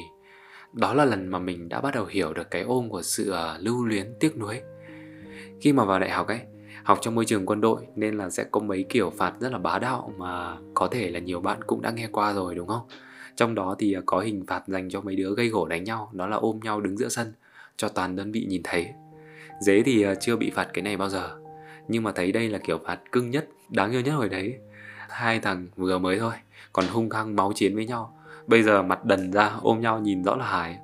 Đó 0.72 0.94
là 0.94 1.04
lần 1.04 1.28
mà 1.28 1.38
mình 1.38 1.68
đã 1.68 1.80
bắt 1.80 1.94
đầu 1.94 2.06
hiểu 2.06 2.32
được 2.32 2.50
cái 2.50 2.62
ôm 2.62 2.88
của 2.88 3.02
sự 3.02 3.30
ờ, 3.30 3.58
lưu 3.60 3.84
luyến 3.84 4.14
tiếc 4.20 4.36
nuối. 4.36 4.60
Khi 5.60 5.72
mà 5.72 5.84
vào 5.84 6.00
đại 6.00 6.10
học 6.10 6.26
ấy, 6.26 6.40
học 6.84 6.98
trong 7.02 7.14
môi 7.14 7.24
trường 7.24 7.46
quân 7.46 7.60
đội 7.60 7.86
nên 7.96 8.14
là 8.16 8.30
sẽ 8.30 8.44
có 8.44 8.60
mấy 8.60 8.84
kiểu 8.88 9.10
phạt 9.10 9.32
rất 9.40 9.52
là 9.52 9.58
bá 9.58 9.78
đạo 9.78 10.12
mà 10.18 10.56
có 10.74 10.88
thể 10.88 11.10
là 11.10 11.18
nhiều 11.18 11.40
bạn 11.40 11.60
cũng 11.66 11.82
đã 11.82 11.90
nghe 11.90 12.08
qua 12.12 12.32
rồi 12.32 12.54
đúng 12.54 12.68
không? 12.68 12.82
Trong 13.36 13.54
đó 13.54 13.76
thì 13.78 13.92
ờ, 13.92 14.02
có 14.06 14.20
hình 14.20 14.44
phạt 14.46 14.62
dành 14.66 14.88
cho 14.90 15.00
mấy 15.00 15.16
đứa 15.16 15.34
gây 15.34 15.48
gổ 15.48 15.66
đánh 15.66 15.84
nhau, 15.84 16.10
đó 16.12 16.26
là 16.26 16.36
ôm 16.36 16.60
nhau 16.62 16.80
đứng 16.80 16.96
giữa 16.96 17.08
sân 17.08 17.32
cho 17.76 17.88
toàn 17.88 18.16
đơn 18.16 18.32
vị 18.32 18.46
nhìn 18.48 18.60
thấy. 18.64 18.86
Dế 19.60 19.82
thì 19.82 20.02
ờ, 20.02 20.14
chưa 20.14 20.36
bị 20.36 20.50
phạt 20.50 20.68
cái 20.72 20.82
này 20.82 20.96
bao 20.96 21.08
giờ, 21.08 21.30
nhưng 21.88 22.02
mà 22.02 22.12
thấy 22.12 22.32
đây 22.32 22.48
là 22.48 22.58
kiểu 22.58 22.78
phạt 22.86 22.98
cưng 23.12 23.30
nhất, 23.30 23.48
đáng 23.68 23.92
yêu 23.92 24.00
nhất 24.00 24.12
hồi 24.12 24.28
đấy. 24.28 24.54
Hai 25.08 25.40
thằng 25.40 25.66
vừa 25.76 25.98
mới 25.98 26.18
thôi, 26.18 26.32
còn 26.72 26.84
hung 26.88 27.10
hăng 27.10 27.36
máu 27.36 27.52
chiến 27.54 27.74
với 27.74 27.86
nhau. 27.86 28.18
Bây 28.46 28.62
giờ 28.62 28.82
mặt 28.82 29.04
đần 29.04 29.32
ra 29.32 29.50
ôm 29.62 29.80
nhau 29.80 30.00
nhìn 30.00 30.22
rõ 30.22 30.36
là 30.36 30.46
hài. 30.46 30.78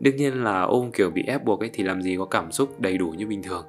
Đương 0.00 0.16
nhiên 0.16 0.44
là 0.44 0.62
ôm 0.62 0.90
kiểu 0.92 1.10
bị 1.10 1.22
ép 1.26 1.44
buộc 1.44 1.60
ấy 1.60 1.70
thì 1.72 1.84
làm 1.84 2.02
gì 2.02 2.16
có 2.18 2.24
cảm 2.24 2.52
xúc 2.52 2.80
đầy 2.80 2.98
đủ 2.98 3.10
như 3.10 3.26
bình 3.26 3.42
thường 3.42 3.66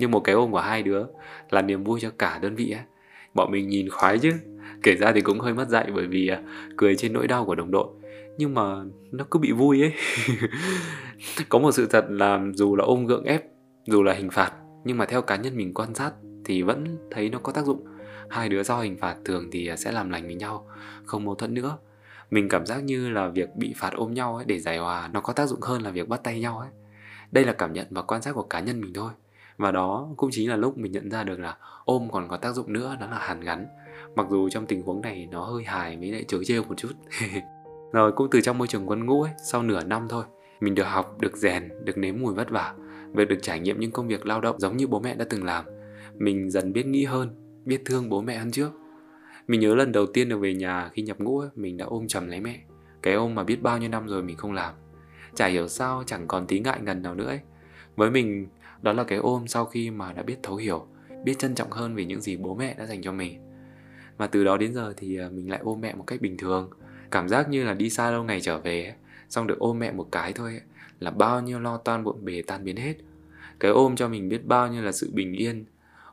nhưng 0.00 0.10
một 0.10 0.20
cái 0.20 0.34
ôm 0.34 0.52
của 0.52 0.60
hai 0.60 0.82
đứa 0.82 1.04
là 1.50 1.62
niềm 1.62 1.84
vui 1.84 2.00
cho 2.00 2.10
cả 2.18 2.38
đơn 2.42 2.54
vị 2.54 2.70
ấy. 2.70 2.82
bọn 3.34 3.50
mình 3.50 3.68
nhìn 3.68 3.88
khoái 3.88 4.18
chứ 4.18 4.32
kể 4.82 4.96
ra 4.96 5.12
thì 5.12 5.20
cũng 5.20 5.40
hơi 5.40 5.54
mất 5.54 5.68
dạy 5.68 5.90
bởi 5.94 6.06
vì 6.06 6.28
ờ, 6.28 6.38
cười 6.76 6.96
trên 6.96 7.12
nỗi 7.12 7.26
đau 7.26 7.44
của 7.44 7.54
đồng 7.54 7.70
đội 7.70 7.86
nhưng 8.36 8.54
mà 8.54 8.62
nó 9.12 9.24
cứ 9.30 9.38
bị 9.38 9.52
vui 9.52 9.82
ấy 9.82 9.92
có 11.48 11.58
một 11.58 11.72
sự 11.72 11.86
thật 11.86 12.04
là 12.08 12.40
dù 12.54 12.76
là 12.76 12.84
ôm 12.84 13.06
gượng 13.06 13.24
ép 13.24 13.42
dù 13.84 14.02
là 14.02 14.12
hình 14.12 14.30
phạt, 14.30 14.52
nhưng 14.84 14.98
mà 14.98 15.06
theo 15.06 15.22
cá 15.22 15.36
nhân 15.36 15.56
mình 15.56 15.74
quan 15.74 15.94
sát 15.94 16.12
thì 16.44 16.62
vẫn 16.62 16.98
thấy 17.10 17.30
nó 17.30 17.38
có 17.38 17.52
tác 17.52 17.64
dụng. 17.64 17.84
Hai 18.30 18.48
đứa 18.48 18.62
sau 18.62 18.80
hình 18.80 18.96
phạt 18.96 19.16
thường 19.24 19.48
thì 19.52 19.70
sẽ 19.76 19.92
làm 19.92 20.10
lành 20.10 20.26
với 20.26 20.34
nhau, 20.34 20.66
không 21.04 21.24
mâu 21.24 21.34
thuẫn 21.34 21.54
nữa. 21.54 21.78
Mình 22.30 22.48
cảm 22.48 22.66
giác 22.66 22.84
như 22.84 23.10
là 23.10 23.28
việc 23.28 23.56
bị 23.56 23.74
phạt 23.76 23.90
ôm 23.92 24.14
nhau 24.14 24.36
ấy, 24.36 24.44
để 24.44 24.58
giải 24.58 24.78
hòa, 24.78 25.10
nó 25.12 25.20
có 25.20 25.32
tác 25.32 25.46
dụng 25.46 25.60
hơn 25.60 25.82
là 25.82 25.90
việc 25.90 26.08
bắt 26.08 26.20
tay 26.24 26.40
nhau 26.40 26.58
ấy. 26.58 26.68
Đây 27.32 27.44
là 27.44 27.52
cảm 27.52 27.72
nhận 27.72 27.86
và 27.90 28.02
quan 28.02 28.22
sát 28.22 28.32
của 28.32 28.42
cá 28.42 28.60
nhân 28.60 28.80
mình 28.80 28.92
thôi. 28.92 29.10
Và 29.56 29.70
đó 29.70 30.08
cũng 30.16 30.30
chính 30.32 30.50
là 30.50 30.56
lúc 30.56 30.78
mình 30.78 30.92
nhận 30.92 31.10
ra 31.10 31.24
được 31.24 31.38
là 31.40 31.56
ôm 31.84 32.08
còn 32.12 32.28
có 32.28 32.36
tác 32.36 32.52
dụng 32.52 32.72
nữa, 32.72 32.96
đó 33.00 33.06
là 33.10 33.18
hàn 33.18 33.40
gắn. 33.40 33.66
Mặc 34.14 34.26
dù 34.30 34.48
trong 34.48 34.66
tình 34.66 34.82
huống 34.82 35.00
này 35.00 35.28
nó 35.30 35.44
hơi 35.44 35.64
hài 35.64 35.96
với 35.96 36.12
lại 36.12 36.24
chớ 36.28 36.38
trêu 36.44 36.64
một 36.64 36.74
chút. 36.76 36.92
Rồi 37.92 38.12
cũng 38.12 38.28
từ 38.30 38.40
trong 38.40 38.58
môi 38.58 38.68
trường 38.68 38.88
quân 38.88 39.06
ngũ 39.06 39.22
ấy, 39.22 39.32
sau 39.44 39.62
nửa 39.62 39.84
năm 39.84 40.06
thôi, 40.08 40.24
mình 40.60 40.74
được 40.74 40.86
học, 40.86 41.20
được 41.20 41.36
rèn, 41.36 41.68
được 41.84 41.98
nếm 41.98 42.20
mùi 42.20 42.34
vất 42.34 42.50
vả 42.50 42.74
việc 43.12 43.28
được 43.28 43.38
trải 43.42 43.60
nghiệm 43.60 43.80
những 43.80 43.90
công 43.90 44.08
việc 44.08 44.26
lao 44.26 44.40
động 44.40 44.60
giống 44.60 44.76
như 44.76 44.86
bố 44.86 45.00
mẹ 45.00 45.14
đã 45.14 45.24
từng 45.30 45.44
làm. 45.44 45.64
Mình 46.18 46.50
dần 46.50 46.72
biết 46.72 46.86
nghĩ 46.86 47.04
hơn 47.04 47.30
biết 47.64 47.82
thương 47.84 48.08
bố 48.08 48.20
mẹ 48.20 48.38
hơn 48.38 48.50
trước. 48.50 48.70
Mình 49.48 49.60
nhớ 49.60 49.74
lần 49.74 49.92
đầu 49.92 50.06
tiên 50.06 50.28
được 50.28 50.38
về 50.38 50.54
nhà 50.54 50.90
khi 50.92 51.02
nhập 51.02 51.18
ngũ 51.20 51.38
ấy, 51.38 51.48
mình 51.54 51.76
đã 51.76 51.84
ôm 51.84 52.06
chầm 52.06 52.28
lấy 52.28 52.40
mẹ. 52.40 52.60
Cái 53.02 53.14
ôm 53.14 53.34
mà 53.34 53.44
biết 53.44 53.62
bao 53.62 53.78
nhiêu 53.78 53.88
năm 53.88 54.06
rồi 54.06 54.22
mình 54.22 54.36
không 54.36 54.52
làm. 54.52 54.74
Chả 55.34 55.46
hiểu 55.46 55.68
sao 55.68 56.02
chẳng 56.06 56.28
còn 56.28 56.46
tí 56.46 56.60
ngại 56.60 56.80
ngần 56.82 57.02
nào 57.02 57.14
nữa 57.14 57.26
ấy. 57.26 57.40
Với 57.96 58.10
mình 58.10 58.46
đó 58.82 58.92
là 58.92 59.04
cái 59.04 59.18
ôm 59.18 59.46
sau 59.46 59.64
khi 59.64 59.90
mà 59.90 60.12
đã 60.12 60.22
biết 60.22 60.36
thấu 60.42 60.56
hiểu 60.56 60.86
biết 61.24 61.38
trân 61.38 61.54
trọng 61.54 61.70
hơn 61.70 61.94
về 61.94 62.04
những 62.04 62.20
gì 62.20 62.36
bố 62.36 62.54
mẹ 62.54 62.74
đã 62.78 62.86
dành 62.86 63.02
cho 63.02 63.12
mình. 63.12 63.40
Mà 64.18 64.26
từ 64.26 64.44
đó 64.44 64.56
đến 64.56 64.74
giờ 64.74 64.94
thì 64.96 65.18
à, 65.18 65.28
mình 65.32 65.50
lại 65.50 65.60
ôm 65.62 65.80
mẹ 65.80 65.94
một 65.94 66.04
cách 66.06 66.20
bình 66.20 66.36
thường. 66.36 66.70
Cảm 67.10 67.28
giác 67.28 67.48
như 67.48 67.64
là 67.64 67.74
đi 67.74 67.90
xa 67.90 68.10
lâu 68.10 68.24
ngày 68.24 68.40
trở 68.40 68.58
về 68.58 68.94
xong 69.28 69.46
được 69.46 69.58
ôm 69.58 69.78
mẹ 69.78 69.92
một 69.92 70.08
cái 70.12 70.32
thôi 70.32 70.60
là 71.00 71.10
bao 71.10 71.40
nhiêu 71.40 71.60
lo 71.60 71.76
toan 71.76 72.04
bộn 72.04 72.24
bề 72.24 72.42
tan 72.46 72.64
biến 72.64 72.76
hết. 72.76 72.94
Cái 73.60 73.70
ôm 73.70 73.96
cho 73.96 74.08
mình 74.08 74.28
biết 74.28 74.44
bao 74.44 74.68
nhiêu 74.68 74.82
là 74.82 74.92
sự 74.92 75.10
bình 75.12 75.32
yên. 75.32 75.64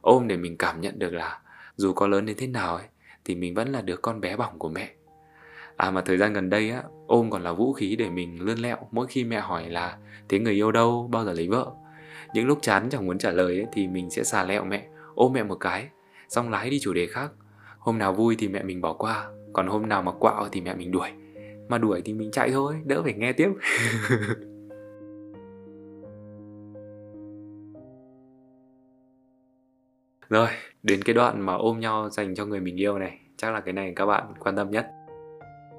Ôm 0.02 0.28
để 0.28 0.38
mình 0.38 0.58
cảm 0.58 0.82
nhận 0.82 1.00
được 1.00 1.14
là 1.14 1.40
dù 1.76 1.94
có 1.94 2.08
lớn 2.08 2.26
đến 2.26 2.36
thế 2.40 2.48
nào 2.48 2.76
ấy 2.76 2.86
thì 3.26 3.36
mình 3.36 3.54
vẫn 3.54 3.72
là 3.72 3.82
đứa 3.82 3.98
con 3.98 4.22
bé 4.22 4.36
bỏng 4.36 4.60
của 4.60 4.70
mẹ. 4.70 4.92
À 5.78 5.92
mà 5.92 6.02
thời 6.02 6.18
gian 6.18 6.34
gần 6.34 6.50
đây 6.50 6.70
á 6.70 6.84
ôm 7.08 7.30
còn 7.30 7.44
là 7.44 7.54
vũ 7.54 7.74
khí 7.74 7.96
để 7.96 8.10
mình 8.10 8.42
lươn 8.42 8.58
lẹo 8.58 8.78
mỗi 8.92 9.08
khi 9.08 9.24
mẹ 9.24 9.40
hỏi 9.40 9.70
là 9.70 9.98
thế 10.30 10.40
người 10.40 10.54
yêu 10.54 10.72
đâu? 10.72 11.10
Bao 11.12 11.26
giờ 11.26 11.34
lấy 11.34 11.48
vợ? 11.48 11.72
Những 12.34 12.48
lúc 12.48 12.60
chán 12.62 12.90
chẳng 12.90 13.06
muốn 13.06 13.18
trả 13.18 13.32
lời 13.32 13.56
ấy, 13.56 13.66
thì 13.74 13.88
mình 13.88 14.10
sẽ 14.10 14.24
xà 14.24 14.44
lẹo 14.44 14.64
mẹ 14.66 14.88
ôm 15.16 15.34
mẹ 15.34 15.44
một 15.44 15.56
cái 15.56 15.88
xong 16.30 16.50
lái 16.50 16.70
đi 16.70 16.80
chủ 16.80 16.94
đề 16.94 17.08
khác. 17.08 17.32
Hôm 17.80 17.98
nào 17.98 18.14
vui 18.14 18.36
thì 18.40 18.48
mẹ 18.48 18.64
mình 18.64 18.82
bỏ 18.82 18.94
qua 18.94 19.28
còn 19.54 19.68
hôm 19.68 19.90
nào 19.90 20.02
mà 20.02 20.12
quạo 20.12 20.48
thì 20.52 20.62
mẹ 20.62 20.76
mình 20.76 20.92
đuổi. 20.92 21.10
Mà 21.70 21.78
đuổi 21.78 22.02
thì 22.06 22.14
mình 22.14 22.32
chạy 22.32 22.52
thôi 22.52 22.76
đỡ 22.86 23.02
phải 23.04 23.14
nghe 23.14 23.34
tiếp. 23.34 23.50
rồi, 30.30 30.48
đến 30.84 31.02
cái 31.04 31.14
đoạn 31.14 31.42
mà 31.42 31.54
ôm 31.54 31.80
nhau 31.80 32.10
dành 32.10 32.36
cho 32.36 32.46
người 32.46 32.60
mình 32.60 32.80
yêu 32.80 33.00
này, 33.00 33.20
chắc 33.38 33.54
là 33.54 33.60
cái 33.60 33.74
này 33.74 33.94
các 33.96 34.06
bạn 34.06 34.34
quan 34.40 34.56
tâm 34.56 34.72
nhất. 34.72 34.88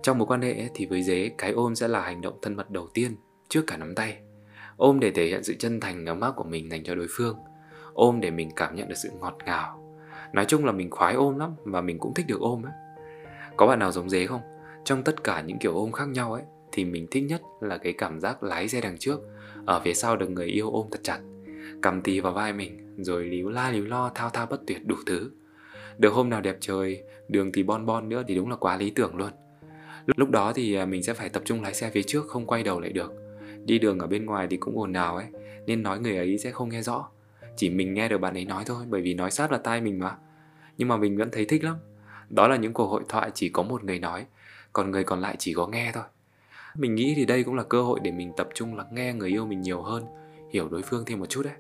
Trong 0.03 0.19
mối 0.19 0.27
quan 0.27 0.43
hệ 0.43 0.69
thì 0.75 0.87
với 0.87 1.03
dế, 1.03 1.31
cái 1.39 1.53
ôm 1.53 1.75
sẽ 1.75 1.89
là 1.89 2.01
hành 2.01 2.21
động 2.21 2.39
thân 2.43 2.57
mật 2.57 2.71
đầu 2.71 2.89
tiên, 2.95 3.17
trước 3.49 3.65
cả 3.67 3.77
nắm 3.77 3.95
tay. 3.95 4.19
Ôm 4.77 5.01
để 5.01 5.11
thể 5.11 5.27
hiện 5.27 5.45
sự 5.45 5.55
chân 5.59 5.81
thành, 5.81 6.07
ấm 6.07 6.21
áp 6.21 6.33
của 6.37 6.45
mình 6.45 6.71
dành 6.71 6.85
cho 6.85 6.95
đối 6.95 7.07
phương. 7.11 7.37
Ôm 7.93 8.21
để 8.21 8.31
mình 8.31 8.51
cảm 8.57 8.77
nhận 8.77 8.89
được 8.89 8.95
sự 9.03 9.11
ngọt 9.21 9.37
ngào. 9.45 9.99
Nói 10.33 10.45
chung 10.49 10.65
là 10.65 10.73
mình 10.73 10.91
khoái 10.91 11.15
ôm 11.15 11.39
lắm 11.39 11.55
và 11.65 11.81
mình 11.81 11.99
cũng 11.99 12.15
thích 12.15 12.27
được 12.29 12.41
ôm 12.41 12.67
ấy 12.67 12.73
có 13.59 13.67
bạn 13.67 13.79
nào 13.79 13.93
giống 13.93 14.11
dế 14.11 14.27
không? 14.27 14.41
Trong 14.85 15.03
tất 15.03 15.25
cả 15.25 15.41
những 15.41 15.59
kiểu 15.59 15.75
ôm 15.75 15.93
khác 15.93 16.09
nhau 16.09 16.33
ấy, 16.33 16.43
thì 16.73 16.85
mình 16.85 17.07
thích 17.11 17.25
nhất 17.29 17.43
là 17.61 17.79
cái 17.79 17.93
cảm 17.93 18.21
giác 18.21 18.43
lái 18.43 18.69
xe 18.69 18.81
đằng 18.81 18.99
trước, 18.99 19.21
ở 19.67 19.81
phía 19.85 19.95
sau 19.95 20.17
được 20.17 20.31
người 20.31 20.47
yêu 20.47 20.71
ôm 20.71 20.87
thật 20.91 21.01
chặt 21.03 21.19
cầm 21.81 22.03
tì 22.03 22.21
vào 22.21 22.33
vai 22.33 22.53
mình, 22.53 22.95
rồi 22.97 23.25
líu 23.25 23.49
la 23.49 23.71
líu 23.71 23.85
lo, 23.85 24.11
thao 24.15 24.31
thao 24.31 24.47
bất 24.47 24.61
tuyệt 24.67 24.87
đủ 24.87 24.97
thứ. 25.07 25.31
Được 25.99 26.13
hôm 26.13 26.31
nào 26.31 26.41
đẹp 26.41 26.57
trời, 26.61 27.03
đường 27.29 27.53
thì 27.53 27.63
bon 27.63 27.87
bon 27.87 28.09
nữa 28.09 28.23
thì 28.29 28.35
đúng 28.35 28.51
là 28.51 28.57
quá 28.57 28.77
lý 28.77 28.91
tưởng 28.91 29.17
luôn. 29.17 29.31
Lúc 30.17 30.31
đó 30.31 30.53
thì 30.53 30.75
à, 30.75 30.85
mình 30.85 31.03
sẽ 31.03 31.15
phải 31.15 31.29
tập 31.29 31.43
trung 31.45 31.63
lái 31.63 31.75
xe 31.75 31.91
phía 31.91 32.03
trước, 32.03 32.27
không 32.29 32.47
quay 32.47 32.63
đầu 32.63 32.81
lại 32.81 32.93
được. 32.93 33.13
Đi 33.65 33.79
đường 33.79 33.99
ở 33.99 34.07
bên 34.07 34.27
ngoài 34.27 34.47
thì 34.51 34.57
cũng 34.57 34.79
ồn 34.79 34.93
ào 34.93 35.17
ấy, 35.17 35.27
Nên 35.67 35.83
nói 35.83 36.01
người 36.01 36.17
ấy 36.17 36.39
sẽ 36.39 36.51
không 36.51 36.69
nghe 36.69 36.83
rõ. 36.83 37.09
Chỉ 37.57 37.71
mình 37.71 37.95
nghe 37.95 38.09
được 38.09 38.19
bạn 38.19 38.35
ấy 38.35 38.45
nói 38.45 38.65
thôi, 38.67 38.85
Bởi 38.89 39.03
vì 39.03 39.15
nói 39.15 39.31
sát 39.31 39.51
vào 39.51 39.59
tai 39.59 39.81
mình 39.81 39.99
mà. 39.99 40.17
Nhưng 40.79 40.89
mà 40.89 40.97
mình 40.97 41.17
vẫn 41.17 41.29
thấy 41.33 41.45
thích 41.45 41.65
lắm. 41.65 41.77
Đó 42.31 42.49
là 42.49 42.57
những 42.57 42.73
cuộc 42.73 42.87
hội 42.87 43.03
thoại 43.09 43.31
chỉ 43.35 43.49
có 43.49 43.63
một 43.63 43.85
người 43.85 43.99
nói, 43.99 44.27
Còn 44.73 44.91
người 44.91 45.05
còn 45.05 45.21
lại 45.21 45.37
chỉ 45.39 45.55
có 45.55 45.67
nghe 45.67 45.91
thôi. 45.95 46.05
Mình 46.75 46.95
nghĩ 46.95 47.15
thì 47.17 47.25
đây 47.25 47.45
cũng 47.45 47.55
là 47.55 47.63
cơ 47.63 47.83
hội 47.83 48.01
để 48.03 48.11
mình 48.11 48.33
tập 48.37 48.49
trung 48.55 48.77
lắng 48.77 48.89
nghe 48.93 49.13
người 49.13 49.29
yêu 49.29 49.47
mình 49.47 49.61
nhiều 49.61 49.83
hơn. 49.83 50.05
Hiểu 50.51 50.69
đối 50.69 50.83
phương 50.83 51.05
thêm 51.05 51.21
một 51.21 51.27
chút 51.27 51.43
đấy 51.45 51.55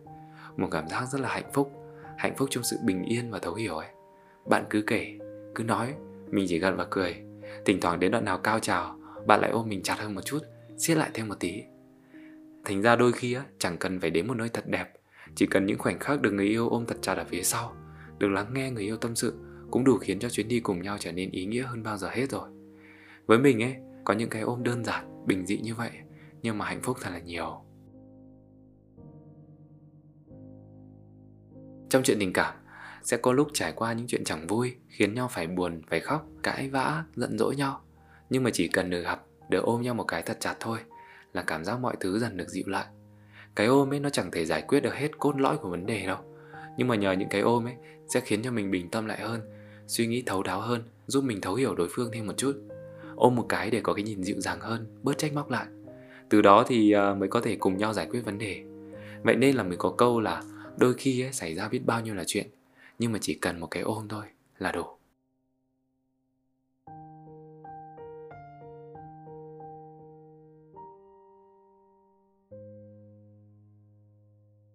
Một 0.57 0.68
cảm 0.71 0.88
giác 0.88 1.07
rất 1.07 1.21
là 1.21 1.28
hạnh 1.28 1.50
phúc 1.52 1.73
Hạnh 2.16 2.35
phúc 2.37 2.49
trong 2.50 2.64
sự 2.64 2.76
bình 2.85 3.04
yên 3.04 3.30
và 3.30 3.38
thấu 3.38 3.54
hiểu 3.54 3.76
ấy. 3.76 3.88
Bạn 4.47 4.64
cứ 4.71 4.83
kể, 4.87 5.18
cứ 5.54 5.64
nói 5.64 5.95
Mình 6.30 6.47
chỉ 6.49 6.59
gần 6.59 6.76
và 6.76 6.87
cười. 6.90 7.16
Thỉnh 7.64 7.80
thoảng 7.80 8.00
đến 8.00 8.12
đoạn 8.12 8.25
nào 8.25 8.38
cao 8.38 8.61
trào 8.61 8.99
Bạn 9.26 9.40
lại 9.40 9.50
ôm 9.50 9.68
mình 9.68 9.83
chặt 9.83 9.99
hơn 9.99 10.14
một 10.14 10.21
chút 10.25 10.38
siết 10.78 10.97
lại 10.97 11.11
thêm 11.14 11.28
một 11.28 11.35
tí. 11.40 11.62
Thành 12.64 12.83
ra 12.83 12.97
đôi 12.97 13.12
khi 13.12 13.35
á, 13.35 13.45
chẳng 13.59 13.76
cần 13.78 14.00
phải 14.00 14.11
đến 14.11 14.26
một 14.26 14.35
nơi 14.35 14.49
thật 14.49 14.64
đẹp 14.66 14.92
Chỉ 15.35 15.47
cần 15.47 15.66
những 15.66 15.78
khoảnh 15.78 15.99
khắc 15.99 16.23
được 16.23 16.33
người 16.33 16.47
yêu 16.47 16.68
ôm 16.68 16.87
thật 16.87 16.97
chặt 17.02 17.14
ở 17.14 17.25
phía 17.28 17.42
sau 17.42 17.76
Được 18.18 18.28
lắng 18.28 18.47
nghe 18.54 18.71
người 18.71 18.85
yêu 18.85 18.97
tâm 18.97 19.16
sự 19.16 19.35
Cũng 19.71 19.85
đủ 19.85 19.99
khiến 19.99 20.18
cho 20.18 20.28
chuyến 20.28 20.49
đi 20.49 20.61
cùng 20.61 20.83
nhau 20.83 20.97
trở 21.00 21.12
nên 21.12 21.30
ý 21.30 21.47
nghĩa 21.47 21.62
hơn 21.62 21.83
bao 21.83 21.97
giờ 21.97 22.09
hết 22.09 22.30
rồi. 22.30 22.49
Với 23.26 23.38
mình 23.38 23.62
ấy, 23.62 23.76
có 24.04 24.14
những 24.14 24.30
cái 24.30 24.42
ôm 24.42 24.62
đơn 24.62 24.85
giản, 24.85 25.26
bình 25.26 25.47
dị 25.47 25.59
như 25.59 25.75
vậy 25.75 25.90
Nhưng 26.42 26.59
mà 26.59 26.64
hạnh 26.64 26.80
phúc 26.83 26.97
thật 27.00 27.11
là 27.12 27.18
nhiều. 27.18 27.67
Trong 31.88 32.02
chuyện 32.02 32.18
tình 32.21 32.33
cảm, 32.33 32.54
sẽ 33.02 33.16
có 33.16 33.33
lúc 33.33 33.49
trải 33.52 33.73
qua 33.73 33.92
những 33.92 34.07
chuyện 34.07 34.25
chẳng 34.25 34.47
vui 34.47 34.75
Khiến 34.88 35.14
nhau 35.14 35.28
phải 35.30 35.47
buồn, 35.47 35.83
phải 35.88 36.00
khóc, 36.00 36.26
cãi 36.42 36.68
vã, 36.68 37.04
giận 37.16 37.38
dỗi 37.38 37.57
nhau. 37.57 37.80
Nhưng 38.30 38.42
mà 38.42 38.50
chỉ 38.52 38.68
cần 38.68 38.90
được 38.90 39.02
gặp, 39.02 39.23
được 39.49 39.64
ôm 39.64 39.83
nhau 39.83 39.95
một 39.95 40.04
cái 40.04 40.23
thật 40.23 40.37
chặt 40.40 40.54
thôi 40.61 40.78
là 41.33 41.42
cảm 41.42 41.64
giác 41.64 41.80
mọi 41.80 41.97
thứ 42.00 42.18
dần 42.18 42.37
được 42.37 42.49
dịu 42.49 42.64
lại. 42.66 42.87
Cái 43.54 43.66
ôm 43.66 43.92
ấy 43.92 44.00
nó 44.00 44.11
chẳng 44.11 44.30
thể 44.30 44.45
giải 44.45 44.62
quyết 44.62 44.80
được 44.80 44.95
hết 44.95 45.18
cốt 45.18 45.40
lõi 45.40 45.59
của 45.59 45.71
vấn 45.71 45.87
đề 45.87 46.07
đâu. 46.07 46.18
Nhưng 46.76 46.88
mà 46.88 46.97
nhờ 46.97 47.12
những 47.12 47.28
cái 47.28 47.40
ôm 47.40 47.66
ấy 47.66 47.75
sẽ 48.09 48.21
khiến 48.21 48.42
cho 48.42 48.50
mình 48.50 48.71
bình 48.71 48.90
tâm 48.90 49.07
lại 49.07 49.21
hơn 49.21 49.40
suy 49.87 50.07
nghĩ 50.07 50.23
thấu 50.26 50.42
đáo 50.42 50.61
hơn 50.61 50.83
giúp 51.07 51.25
mình 51.25 51.40
thấu 51.40 51.54
hiểu 51.54 51.75
đối 51.75 51.88
phương 51.90 52.11
thêm 52.12 52.26
một 52.26 52.33
chút. 52.37 52.57
Ôm 53.16 53.35
một 53.35 53.47
cái 53.49 53.71
để 53.71 53.80
có 53.80 53.95
cái 53.95 54.02
nhìn 54.02 54.23
dịu 54.23 54.40
dàng 54.40 54.61
hơn 54.61 54.87
bớt 55.02 55.18
trách 55.18 55.33
móc 55.33 55.50
lại. 55.50 55.66
Từ 56.28 56.42
đó 56.42 56.64
thì 56.68 56.92
à, 56.92 57.14
mới 57.14 57.28
có 57.28 57.40
thể 57.40 57.57
cùng 57.57 57.76
nhau 57.76 57.92
giải 57.92 58.07
quyết 58.11 58.21
vấn 58.21 58.38
đề. 58.38 58.62
Vậy 59.23 59.37
nên 59.37 59.57
là 59.57 59.62
mình 59.62 59.78
có 59.78 59.90
câu 59.99 60.21
là 60.21 60.42
đôi 60.78 60.94
khi 60.94 61.23
ấy, 61.23 61.32
xảy 61.32 61.54
ra 61.54 61.68
biết 61.68 61.80
bao 61.87 62.00
nhiêu 62.00 62.14
là 62.14 62.25
chuyện 62.26 62.47
nhưng 62.99 63.12
mà 63.12 63.18
chỉ 63.23 63.35
cần 63.35 63.61
một 63.61 63.66
cái 63.66 63.82
ôm 63.82 64.08
thôi 64.08 64.25
là 64.58 64.73
đủ 64.73 64.85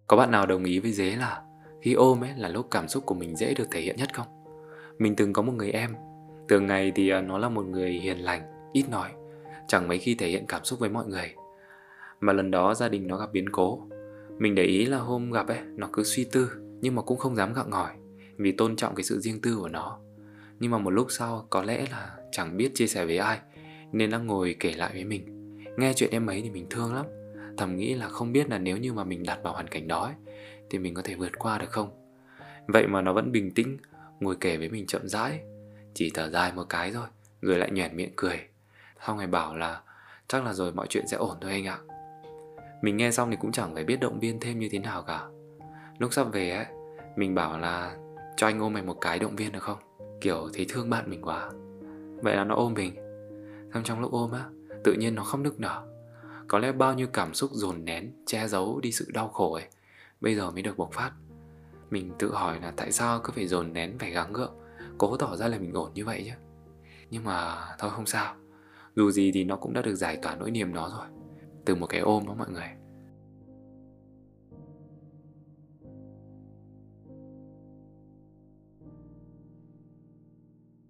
Có 0.08 0.18
bạn 0.18 0.32
nào 0.32 0.46
đồng 0.46 0.64
ý 0.64 0.80
với 0.80 0.92
Dế 0.92 1.16
là 1.16 1.42
khi 1.82 1.94
ôm 1.94 2.24
ấy 2.24 2.30
là 2.38 2.50
lúc 2.50 2.68
cảm 2.72 2.88
xúc 2.88 3.06
của 3.06 3.16
mình 3.16 3.36
dễ 3.36 3.54
được 3.54 3.68
thể 3.72 3.82
hiện 3.82 3.96
nhất 3.96 4.14
không? 4.14 4.28
Mình 4.98 5.16
từng 5.16 5.34
có 5.34 5.42
một 5.42 5.54
người 5.54 5.72
em 5.72 5.96
Thường 6.50 6.68
ngày 6.68 6.92
thì 6.96 7.10
à, 7.10 7.22
nó 7.22 7.38
là 7.38 7.50
một 7.50 7.66
người 7.66 7.92
hiền 7.92 8.18
lành, 8.18 8.72
ít 8.74 8.90
nói 8.90 9.10
Chẳng 9.68 9.88
mấy 9.88 9.98
khi 9.98 10.16
thể 10.16 10.28
hiện 10.28 10.46
cảm 10.48 10.64
xúc 10.64 10.80
với 10.80 10.90
mọi 10.90 11.06
người 11.06 11.36
Mà 12.20 12.34
lần 12.34 12.52
đó 12.52 12.74
gia 12.74 12.90
đình 12.90 13.08
nó 13.08 13.18
gặp 13.18 13.30
biến 13.34 13.50
cố 13.52 13.80
mình 14.38 14.56
để 14.56 14.64
ý 14.64 14.86
là 14.86 14.98
hôm 14.98 15.32
gặp 15.32 15.48
ấy 15.48 15.60
Nó 15.78 15.90
cứ 15.94 16.04
suy 16.04 16.24
tư 16.24 16.52
Nhưng 16.82 16.96
mà 16.96 17.02
cũng 17.02 17.18
không 17.18 17.36
dám 17.36 17.54
gặng 17.54 17.72
hỏi 17.72 17.92
Vì 18.38 18.52
tôn 18.52 18.76
trọng 18.76 18.96
cái 18.96 19.04
sự 19.04 19.20
riêng 19.20 19.42
tư 19.42 19.56
của 19.56 19.68
nó. 19.68 20.00
Nhưng 20.60 20.72
mà 20.72 20.78
một 20.78 20.90
lúc 20.90 21.08
sau 21.10 21.48
có 21.50 21.64
lẽ 21.64 21.86
là 21.92 22.16
chẳng 22.32 22.58
biết 22.58 22.72
chia 22.76 22.88
sẻ 22.88 23.06
với 23.06 23.18
ai 23.18 23.40
Nên 23.92 24.10
đang 24.10 24.28
ngồi 24.28 24.56
kể 24.60 24.74
lại 24.74 24.92
với 24.94 25.04
mình. 25.04 25.56
Nghe 25.78 25.94
chuyện 25.94 26.12
em 26.12 26.28
ấy 26.28 26.42
thì 26.42 26.50
mình 26.50 26.66
thương 26.70 26.94
lắm 26.94 27.06
Thầm 27.58 27.78
nghĩ 27.78 27.94
là 27.94 28.08
không 28.08 28.32
biết 28.32 28.50
là 28.50 28.58
nếu 28.58 28.78
như 28.78 28.94
mà 28.94 29.04
mình 29.04 29.24
đặt 29.24 29.40
vào 29.44 29.54
hoàn 29.54 29.68
cảnh 29.68 29.88
đó 29.88 30.04
ấy, 30.04 30.14
Thì 30.70 30.80
mình 30.80 30.94
có 30.94 31.02
thể 31.02 31.16
vượt 31.16 31.40
qua 31.40 31.58
được 31.58 31.70
không. 31.70 31.90
Vậy 32.68 32.88
mà 32.88 33.02
nó 33.02 33.14
vẫn 33.14 33.32
bình 33.32 33.52
tĩnh 33.52 33.78
Ngồi 34.20 34.36
kể 34.40 34.58
với 34.58 34.70
mình 34.70 34.86
chậm 34.88 35.08
rãi 35.08 35.40
Chỉ 35.94 36.12
thở 36.14 36.30
dài 36.30 36.52
một 36.54 36.66
cái 36.70 36.92
thôi 36.92 37.08
Rồi 37.42 37.58
lại 37.58 37.72
nhoẻn 37.72 37.96
miệng 37.98 38.14
cười. 38.16 38.40
Sau 39.06 39.16
ngày 39.16 39.28
bảo 39.28 39.56
là 39.56 39.82
Chắc 40.28 40.46
là 40.46 40.54
rồi 40.54 40.72
mọi 40.72 40.88
chuyện 40.90 41.08
sẽ 41.08 41.18
ổn 41.18 41.38
thôi 41.42 41.52
anh 41.52 41.66
ạ. 41.66 41.78
Mình 42.84 42.98
nghe 42.98 43.12
xong 43.12 43.32
thì 43.32 43.38
cũng 43.40 43.52
chẳng 43.52 43.74
phải 43.74 43.84
biết 43.84 44.00
động 44.00 44.20
viên 44.20 44.40
thêm 44.40 44.60
như 44.60 44.70
thế 44.72 44.80
nào 44.80 45.04
cả. 45.04 45.28
Lúc 45.98 46.14
sắp 46.14 46.24
về 46.24 46.50
ấy, 46.50 46.66
Mình 47.16 47.36
bảo 47.36 47.60
là 47.60 47.98
Cho 48.38 48.48
anh 48.48 48.60
ôm 48.60 48.74
mày 48.74 48.84
một 48.84 48.98
cái 49.02 49.20
động 49.20 49.36
viên 49.36 49.52
được 49.52 49.64
không? 49.64 49.78
Kiểu 50.22 50.50
thấy 50.54 50.66
thương 50.70 50.90
bạn 50.90 51.10
mình 51.10 51.22
quá. 51.22 51.52
Vậy 52.22 52.36
là 52.36 52.44
nó 52.44 52.56
ôm 52.56 52.74
mình. 52.74 52.96
Xong 53.74 53.84
trong 53.84 54.00
lúc 54.00 54.12
ôm 54.12 54.32
á, 54.32 54.46
Tự 54.84 54.94
nhiên 54.94 55.16
nó 55.16 55.24
khóc 55.24 55.42
nức 55.42 55.60
nở. 55.60 55.84
Có 56.48 56.60
lẽ 56.60 56.72
bao 56.72 56.94
nhiêu 56.94 57.08
cảm 57.08 57.34
xúc 57.34 57.52
dồn 57.54 57.86
nén, 57.86 58.12
Che 58.26 58.48
giấu 58.48 58.80
đi 58.80 58.92
sự 58.92 59.12
đau 59.14 59.28
khổ 59.28 59.54
ấy, 59.54 59.66
Bây 60.22 60.36
giờ 60.36 60.52
mới 60.52 60.62
được 60.62 60.78
bộc 60.78 60.94
phát. 60.94 61.12
Mình 61.90 62.12
tự 62.20 62.34
hỏi 62.34 62.60
là 62.62 62.74
tại 62.76 62.92
sao 62.92 63.20
cứ 63.24 63.34
phải 63.36 63.48
dồn 63.48 63.74
nén, 63.74 63.98
phải 64.00 64.12
gắng 64.12 64.34
gượng, 64.34 64.54
Cố 64.98 65.18
tỏ 65.18 65.36
ra 65.36 65.48
là 65.48 65.58
mình 65.58 65.74
ổn 65.74 65.92
như 65.94 66.06
vậy 66.06 66.24
chứ? 66.26 66.34
Nhưng 67.10 67.24
mà 67.24 67.58
thôi 67.80 67.90
không 67.94 68.06
sao. 68.06 68.36
Dù 68.96 69.12
gì 69.12 69.32
thì 69.32 69.44
nó 69.44 69.56
cũng 69.56 69.74
đã 69.74 69.82
được 69.82 69.96
giải 69.96 70.18
tỏa 70.22 70.36
nỗi 70.36 70.52
niềm 70.52 70.74
nó 70.74 70.90
rồi. 70.90 71.23
Từ 71.66 71.76
một 71.76 71.88
cái 71.88 72.02
ôm 72.02 72.28
đó 72.28 72.34
mọi 72.34 72.50
người. 72.50 72.70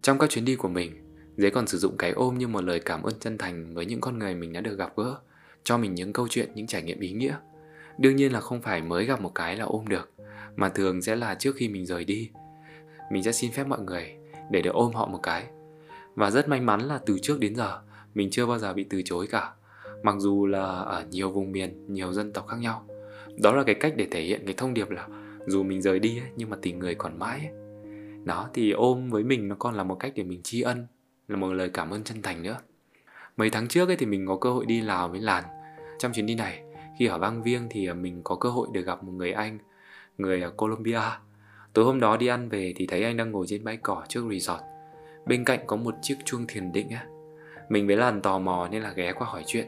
Trong 0.02 0.18
các 0.20 0.30
chuyến 0.30 0.46
đi 0.46 0.56
của 0.56 0.68
mình 0.68 1.04
Dế 1.38 1.50
còn 1.50 1.68
sử 1.68 1.78
dụng 1.78 1.98
cái 1.98 2.12
ôm 2.12 2.38
như 2.38 2.48
một 2.48 2.64
lời 2.64 2.80
cảm 2.80 3.04
ơn 3.04 3.14
chân 3.20 3.38
thành 3.38 3.74
với 3.74 3.86
những 3.86 4.02
con 4.02 4.20
người 4.20 4.36
mình 4.36 4.54
đã 4.54 4.62
được 4.62 4.78
gặp 4.78 4.94
gỡ 4.98 5.18
Cho 5.64 5.78
mình 5.78 5.96
những 5.96 6.14
câu 6.14 6.28
chuyện, 6.28 6.52
những 6.56 6.68
trải 6.68 6.84
nghiệm 6.84 7.00
ý 7.00 7.12
nghĩa. 7.12 7.36
Đương 7.98 8.16
nhiên 8.16 8.34
là 8.34 8.40
không 8.40 8.62
phải 8.62 8.82
mới 8.82 9.06
gặp 9.06 9.22
một 9.22 9.32
cái 9.36 9.58
là 9.58 9.66
ôm 9.66 9.88
được 9.88 10.12
Mà 10.56 10.70
thường 10.70 11.02
sẽ 11.02 11.16
là 11.16 11.36
trước 11.36 11.56
khi 11.56 11.70
mình 11.70 11.86
rời 11.86 12.06
đi. 12.06 12.30
Mình 13.12 13.24
sẽ 13.24 13.32
xin 13.32 13.52
phép 13.52 13.68
mọi 13.68 13.80
người 13.80 14.16
để 14.52 14.62
được 14.62 14.74
ôm 14.74 14.94
họ 14.94 15.08
một 15.08 15.20
cái. 15.24 15.48
Và 16.16 16.32
rất 16.32 16.48
may 16.48 16.62
mắn 16.62 16.82
là 16.82 17.00
từ 17.06 17.20
trước 17.22 17.40
đến 17.40 17.56
giờ 17.56 17.82
Mình 18.14 18.30
chưa 18.32 18.46
bao 18.46 18.60
giờ 18.60 18.74
bị 18.74 18.84
từ 18.90 19.02
chối 19.06 19.28
cả. 19.28 19.54
Mặc 20.04 20.16
dù 20.18 20.46
là 20.46 20.64
ở 20.66 21.06
nhiều 21.10 21.32
vùng 21.32 21.52
miền, 21.52 21.86
nhiều 21.88 22.14
dân 22.14 22.34
tộc 22.34 22.48
khác 22.48 22.58
nhau 22.60 22.86
Đó 23.44 23.52
là 23.52 23.64
cái 23.64 23.76
cách 23.76 23.94
để 23.96 24.08
thể 24.12 24.22
hiện 24.22 24.42
cái 24.46 24.54
thông 24.58 24.74
điệp 24.74 24.90
là 24.90 25.08
Dù 25.48 25.64
mình 25.64 25.82
rời 25.82 26.00
đi 26.00 26.20
ấy, 26.20 26.30
nhưng 26.36 26.50
mà 26.50 26.58
tình 26.62 26.80
người 26.80 26.96
còn 26.96 27.20
mãi 27.20 27.40
ấy. 27.40 27.64
Đó 28.24 28.50
thì 28.54 28.72
ôm 28.72 29.10
với 29.10 29.24
mình 29.24 29.48
nó 29.48 29.56
còn 29.60 29.76
là 29.76 29.84
một 29.84 29.96
cách 29.96 30.12
để 30.16 30.24
mình 30.24 30.42
tri 30.44 30.62
ân 30.62 30.88
Là 31.28 31.38
một 31.38 31.54
lời 31.54 31.70
cảm 31.70 31.90
ơn 31.90 32.04
chân 32.04 32.22
thành 32.22 32.44
nữa. 32.44 32.58
Mấy 33.38 33.50
tháng 33.50 33.68
trước 33.68 33.90
ấy 33.90 33.96
thì 33.96 34.06
mình 34.06 34.26
có 34.28 34.38
cơ 34.38 34.50
hội 34.50 34.66
đi 34.66 34.82
Lào 34.82 35.08
với 35.08 35.20
Làn. 35.20 35.44
Trong 36.00 36.14
chuyến 36.14 36.26
đi 36.26 36.36
này 36.36 36.64
Khi 37.00 37.06
ở 37.06 37.18
Vang 37.18 37.44
Viêng 37.44 37.68
thì 37.70 37.88
à, 37.88 37.94
mình 37.94 38.22
có 38.24 38.36
cơ 38.36 38.50
hội 38.50 38.68
được 38.74 38.86
gặp 38.86 39.04
một 39.04 39.12
người 39.12 39.32
anh 39.32 39.60
Người 40.18 40.42
ở 40.42 40.50
Colombia. 40.50 41.02
Tối 41.74 41.86
hôm 41.86 42.00
đó 42.00 42.18
đi 42.18 42.28
ăn 42.28 42.50
về 42.50 42.74
thì 42.76 42.88
thấy 42.88 43.04
anh 43.04 43.18
đang 43.18 43.32
ngồi 43.32 43.46
trên 43.48 43.64
bãi 43.64 43.78
cỏ 43.78 44.04
trước 44.10 44.24
resort. 44.32 44.62
Bên 45.26 45.46
cạnh 45.46 45.60
có 45.68 45.76
một 45.76 45.96
chiếc 46.02 46.16
chuông 46.26 46.46
thiền 46.48 46.72
định 46.72 46.90
á 46.90 47.06
Mình 47.70 47.88
với 47.88 47.96
Làn 47.96 48.22
tò 48.22 48.40
mò 48.40 48.68
nên 48.72 48.82
là 48.82 48.92
ghé 48.92 49.14
qua 49.14 49.28
hỏi 49.28 49.44
chuyện. 49.46 49.68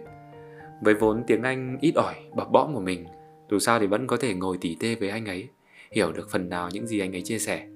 Với 0.82 0.94
vốn 0.94 1.24
tiếng 1.28 1.44
Anh 1.44 1.78
ít 1.82 1.96
ỏi, 1.96 2.16
bập 2.36 2.52
bõm 2.52 2.74
của 2.74 2.82
mình 2.82 3.06
Dù 3.50 3.60
sao 3.60 3.80
thì 3.80 3.88
vẫn 3.88 4.08
có 4.08 4.18
thể 4.18 4.34
ngồi 4.34 4.58
tỉ 4.62 4.78
tê 4.80 4.96
với 4.96 5.10
anh 5.10 5.26
ấy 5.26 5.48
Hiểu 5.92 6.12
được 6.12 6.30
phần 6.32 6.50
nào 6.50 6.70
những 6.74 6.88
gì 6.88 7.00
anh 7.00 7.16
ấy 7.16 7.22
chia 7.22 7.40
sẻ. 7.40 7.68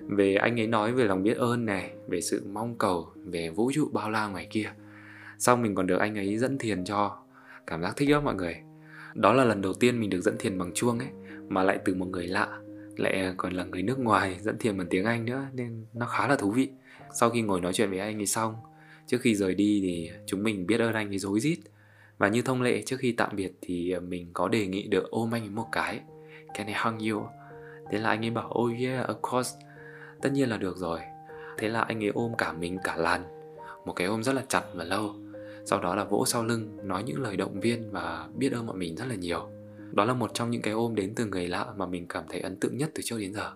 Về 0.00 0.34
anh 0.34 0.60
ấy 0.60 0.66
nói 0.66 0.92
về 0.92 1.04
lòng 1.04 1.22
biết 1.22 1.36
ơn 1.36 1.66
này 1.66 1.90
về 2.08 2.20
sự 2.20 2.46
mong 2.52 2.78
cầu 2.78 3.08
về 3.24 3.50
vũ 3.50 3.70
trụ 3.74 3.88
bao 3.92 4.10
la 4.10 4.28
ngoài 4.28 4.46
kia 4.50 4.72
xong 5.38 5.62
mình 5.62 5.74
còn 5.74 5.86
được 5.86 5.98
anh 5.98 6.18
ấy 6.18 6.38
dẫn 6.38 6.58
thiền 6.58 6.84
cho. 6.84 7.18
Cảm 7.66 7.82
giác 7.82 7.96
thích 7.96 8.10
lắm 8.10 8.24
mọi 8.24 8.34
người. 8.34 8.56
Đó 9.14 9.32
là 9.32 9.44
lần 9.44 9.62
đầu 9.62 9.72
tiên 9.74 10.00
mình 10.00 10.10
được 10.10 10.20
dẫn 10.20 10.36
thiền 10.38 10.58
bằng 10.58 10.72
chuông 10.74 10.98
ấy 10.98 11.08
mà 11.48 11.62
lại 11.62 11.78
từ 11.84 11.94
một 11.94 12.06
người 12.06 12.26
lạ 12.26 12.58
lại 12.96 13.12
à, 13.12 13.34
còn 13.36 13.52
là 13.52 13.64
người 13.64 13.82
nước 13.82 13.98
ngoài 13.98 14.38
dẫn 14.40 14.58
thiền 14.58 14.78
bằng 14.78 14.86
tiếng 14.90 15.04
anh 15.04 15.24
nữa 15.24 15.46
nên 15.54 15.84
nó 15.94 16.06
khá 16.06 16.28
là 16.28 16.36
thú 16.36 16.50
vị. 16.50 16.70
Sau 17.14 17.30
khi 17.30 17.42
ngồi 17.42 17.60
nói 17.60 17.72
chuyện 17.72 17.90
với 17.90 17.98
anh 17.98 18.20
ấy 18.20 18.26
xong 18.26 18.54
trước 19.06 19.20
khi 19.20 19.34
rời 19.34 19.54
đi 19.54 19.80
thì 19.82 20.10
chúng 20.26 20.42
mình 20.42 20.66
biết 20.66 20.80
ơn 20.80 20.92
anh 20.92 21.08
ấy 21.08 21.18
rối 21.18 21.40
rít 21.40 21.58
và 22.18 22.28
như 22.28 22.42
thông 22.42 22.62
lệ, 22.62 22.82
trước 22.86 22.96
khi 22.98 23.12
tạm 23.12 23.30
biệt 23.36 23.52
thì 23.60 23.90
ờ, 23.90 24.00
mình 24.00 24.30
có 24.32 24.48
đề 24.48 24.66
nghị 24.66 24.88
được 24.88 25.10
ôm 25.10 25.34
anh 25.34 25.42
ấy 25.42 25.48
một 25.48 25.66
cái. 25.72 26.00
Can 26.54 26.66
I 26.66 26.72
hug 26.84 27.10
you? 27.10 27.26
Thế 27.90 27.98
là 27.98 28.08
anh 28.08 28.24
ấy 28.24 28.30
bảo 28.30 28.52
oh 28.58 28.72
yeah, 28.80 29.08
of 29.08 29.20
course. 29.22 29.56
Tất 30.22 30.32
nhiên 30.32 30.48
là 30.48 30.56
được 30.56 30.76
rồi. 30.76 31.00
Thế 31.58 31.68
là 31.68 31.80
anh 31.80 32.04
ấy 32.04 32.10
ôm 32.14 32.32
cả 32.38 32.52
mình 32.52 32.78
cả 32.84 32.96
làn. 32.96 33.22
Một 33.84 33.92
cái 33.92 34.06
ôm 34.06 34.22
rất 34.22 34.32
là 34.32 34.42
chặt 34.48 34.62
và 34.74 34.84
lâu. 34.84 35.14
Sau 35.64 35.80
đó 35.80 35.94
là 35.94 36.04
vỗ 36.04 36.24
sau 36.26 36.44
lưng, 36.44 36.78
nói 36.82 37.02
những 37.02 37.22
lời 37.22 37.36
động 37.36 37.60
viên 37.60 37.90
và 37.92 38.28
biết 38.34 38.52
ơn 38.52 38.66
bọn 38.66 38.78
mình 38.78 38.96
rất 38.96 39.04
là 39.08 39.14
nhiều. 39.14 39.48
Đó 39.92 40.04
là 40.04 40.14
một 40.14 40.30
trong 40.34 40.50
những 40.50 40.62
cái 40.62 40.74
ôm 40.74 40.94
đến 40.94 41.12
từ 41.16 41.26
người 41.26 41.48
lạ 41.48 41.66
mà 41.76 41.86
mình 41.86 42.06
cảm 42.08 42.24
thấy 42.28 42.40
ấn 42.40 42.56
tượng 42.60 42.76
nhất 42.76 42.90
từ 42.94 43.02
trước 43.04 43.18
đến 43.18 43.34
giờ. 43.34 43.52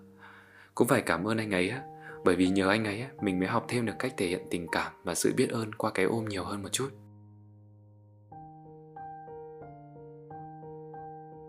Cũng 0.75 0.89
phải 0.89 1.03
cảm 1.03 1.29
ơn 1.29 1.39
anh 1.39 1.51
ấy 1.51 1.69
á, 1.69 1.83
bởi 2.25 2.37
vì 2.37 2.49
nhờ 2.49 2.69
anh 2.69 2.85
ấy 2.85 3.05
mình 3.23 3.39
mới 3.39 3.49
học 3.49 3.65
thêm 3.69 3.87
được 3.87 3.93
cách 3.99 4.15
thể 4.17 4.27
hiện 4.27 4.43
tình 4.51 4.67
cảm 4.73 4.93
và 5.05 5.15
sự 5.15 5.33
biết 5.37 5.51
ơn 5.51 5.75
qua 5.75 5.91
cái 5.91 6.05
ôm 6.05 6.25
nhiều 6.25 6.45
hơn 6.45 6.63
một 6.63 6.69
chút. 6.73 6.89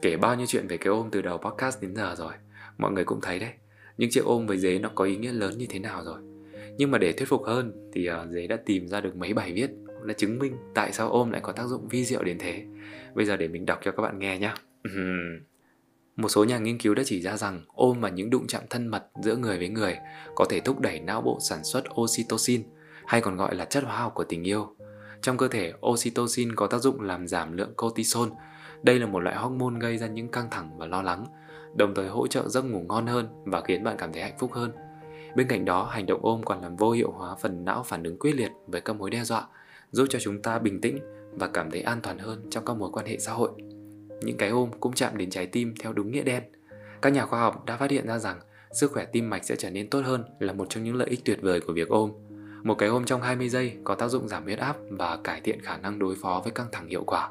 Kể 0.03 0.17
bao 0.17 0.36
nhiêu 0.36 0.48
chuyện 0.48 0.67
về 0.67 0.77
cái 0.77 0.88
ôm 0.88 1.10
từ 1.12 1.22
đầu 1.22 1.38
podcast 1.38 1.81
đến 1.81 1.95
giờ 1.95 2.15
rồi. 2.17 2.33
Mọi 2.77 2.91
người 2.91 3.03
cũng 3.03 3.22
thấy 3.22 3.39
đấy 3.39 3.51
những 3.98 4.10
chiếc 4.10 4.25
ôm 4.25 4.48
với 4.48 4.57
dế 4.57 4.79
nó 4.79 4.89
có 4.95 5.05
ý 5.05 5.17
nghĩa 5.17 5.31
lớn 5.31 5.57
như 5.57 5.65
thế 5.69 5.79
nào 5.79 6.03
rồi. 6.03 6.22
Nhưng 6.77 6.91
mà 6.91 6.98
để 6.98 7.12
thuyết 7.12 7.29
phục 7.29 7.43
hơn 7.43 7.89
thì 7.93 8.10
uh, 8.10 8.29
dế 8.29 8.48
đã 8.48 8.57
tìm 8.65 8.88
ra 8.88 9.01
được 9.01 9.15
mấy 9.15 9.33
bài 9.33 9.53
viết 9.53 9.69
đã 10.05 10.13
chứng 10.13 10.39
minh 10.39 10.55
tại 10.74 10.93
sao 10.93 11.10
ôm 11.10 11.31
lại 11.31 11.41
có 11.41 11.51
tác 11.51 11.67
dụng 11.67 11.88
vi 11.88 12.05
diệu 12.05 12.24
đến 12.24 12.38
thế. 12.39 12.65
Bây 13.13 13.25
giờ 13.25 13.38
để 13.38 13.48
mình 13.48 13.65
đọc 13.65 13.79
cho 13.83 13.91
các 13.91 14.03
bạn 14.03 14.19
nghe 14.19 14.39
nhé 14.39 14.53
một 16.15 16.29
số 16.29 16.43
nhà 16.43 16.57
nghiên 16.57 16.77
cứu 16.77 16.95
đã 16.95 17.03
chỉ 17.05 17.22
ra 17.22 17.38
rằng 17.38 17.62
ôm 17.67 18.01
và 18.01 18.10
những 18.10 18.29
đụng 18.29 18.48
chạm 18.48 18.63
thân 18.69 18.88
mật 18.88 19.05
giữa 19.24 19.36
người 19.36 19.57
với 19.57 19.69
người 19.69 19.98
có 20.36 20.45
thể 20.50 20.60
thúc 20.60 20.79
đẩy 20.79 21.00
não 21.00 21.22
bộ 21.22 21.38
sản 21.41 21.63
xuất 21.63 21.83
oxytocin 22.01 22.63
hay 23.05 23.22
còn 23.22 23.38
gọi 23.38 23.55
là 23.55 23.65
chất 23.65 23.83
hóa 23.83 23.98
học 23.98 24.12
của 24.15 24.24
tình 24.24 24.43
yêu. 24.48 24.75
Trong 25.22 25.38
cơ 25.38 25.48
thể 25.48 25.74
oxytocin 25.86 26.55
có 26.55 26.67
tác 26.67 26.81
dụng 26.81 27.01
làm 27.01 27.27
giảm 27.27 27.57
lượng 27.57 27.74
cortisol 27.77 28.29
đây 28.83 28.99
là 28.99 29.05
một 29.05 29.19
loại 29.19 29.35
hormone 29.35 29.79
gây 29.79 29.97
ra 29.97 30.07
những 30.07 30.27
căng 30.27 30.49
thẳng 30.51 30.77
và 30.77 30.85
lo 30.85 31.01
lắng 31.01 31.25
đồng 31.75 31.95
thời 31.95 32.07
hỗ 32.07 32.27
trợ 32.27 32.49
giấc 32.49 32.65
ngủ 32.65 32.79
ngon 32.79 33.07
hơn 33.07 33.27
và 33.45 33.61
khiến 33.61 33.83
bạn 33.83 33.95
cảm 33.97 34.13
thấy 34.13 34.23
hạnh 34.23 34.37
phúc 34.39 34.53
hơn. 34.53 34.71
Bên 35.35 35.47
cạnh 35.47 35.65
đó, 35.65 35.83
hành 35.83 36.05
động 36.05 36.19
ôm 36.23 36.41
còn 36.45 36.61
làm 36.61 36.75
vô 36.75 36.91
hiệu 36.91 37.11
hóa 37.11 37.35
phần 37.35 37.65
não 37.65 37.83
phản 37.83 38.03
ứng 38.03 38.19
quyết 38.19 38.35
liệt 38.35 38.51
với 38.67 38.81
các 38.81 38.93
mối 38.93 39.09
đe 39.09 39.23
dọa, 39.23 39.47
giúp 39.91 40.05
cho 40.09 40.19
chúng 40.19 40.41
ta 40.41 40.59
bình 40.59 40.81
tĩnh 40.81 40.99
và 41.31 41.47
cảm 41.47 41.71
thấy 41.71 41.81
an 41.81 41.99
toàn 42.03 42.17
hơn 42.17 42.47
trong 42.49 42.65
các 42.65 42.77
mối 42.77 42.89
quan 42.93 43.05
hệ 43.05 43.17
xã 43.19 43.31
hội. 43.31 43.51
Những 44.21 44.37
cái 44.37 44.49
ôm 44.49 44.69
cũng 44.79 44.93
chạm 44.93 45.17
đến 45.17 45.29
trái 45.29 45.45
tim 45.45 45.73
theo 45.79 45.93
đúng 45.93 46.11
nghĩa 46.11 46.23
đen. 46.23 46.43
Các 47.01 47.13
nhà 47.13 47.25
khoa 47.25 47.39
học 47.39 47.65
đã 47.65 47.77
phát 47.77 47.91
hiện 47.91 48.07
ra 48.07 48.19
rằng 48.19 48.39
sức 48.71 48.91
khỏe 48.91 49.05
tim 49.05 49.29
mạch 49.29 49.45
sẽ 49.45 49.55
trở 49.55 49.69
nên 49.69 49.89
tốt 49.89 50.01
hơn 50.05 50.23
là 50.39 50.53
một 50.53 50.65
trong 50.69 50.83
những 50.83 50.95
lợi 50.95 51.09
ích 51.09 51.25
tuyệt 51.25 51.39
vời 51.41 51.61
của 51.61 51.73
việc 51.73 51.89
ôm. 51.89 52.11
Một 52.63 52.75
cái 52.75 52.89
ôm 52.89 53.05
trong 53.05 53.21
20 53.21 53.49
giây 53.49 53.77
có 53.83 53.95
tác 53.95 54.07
dụng 54.07 54.27
giảm 54.27 54.43
huyết 54.43 54.59
áp 54.59 54.75
và 54.89 55.17
cải 55.23 55.41
thiện 55.41 55.61
khả 55.61 55.77
năng 55.77 55.99
đối 55.99 56.15
phó 56.21 56.41
với 56.43 56.51
căng 56.51 56.67
thẳng 56.71 56.87
hiệu 56.87 57.03
quả. 57.03 57.29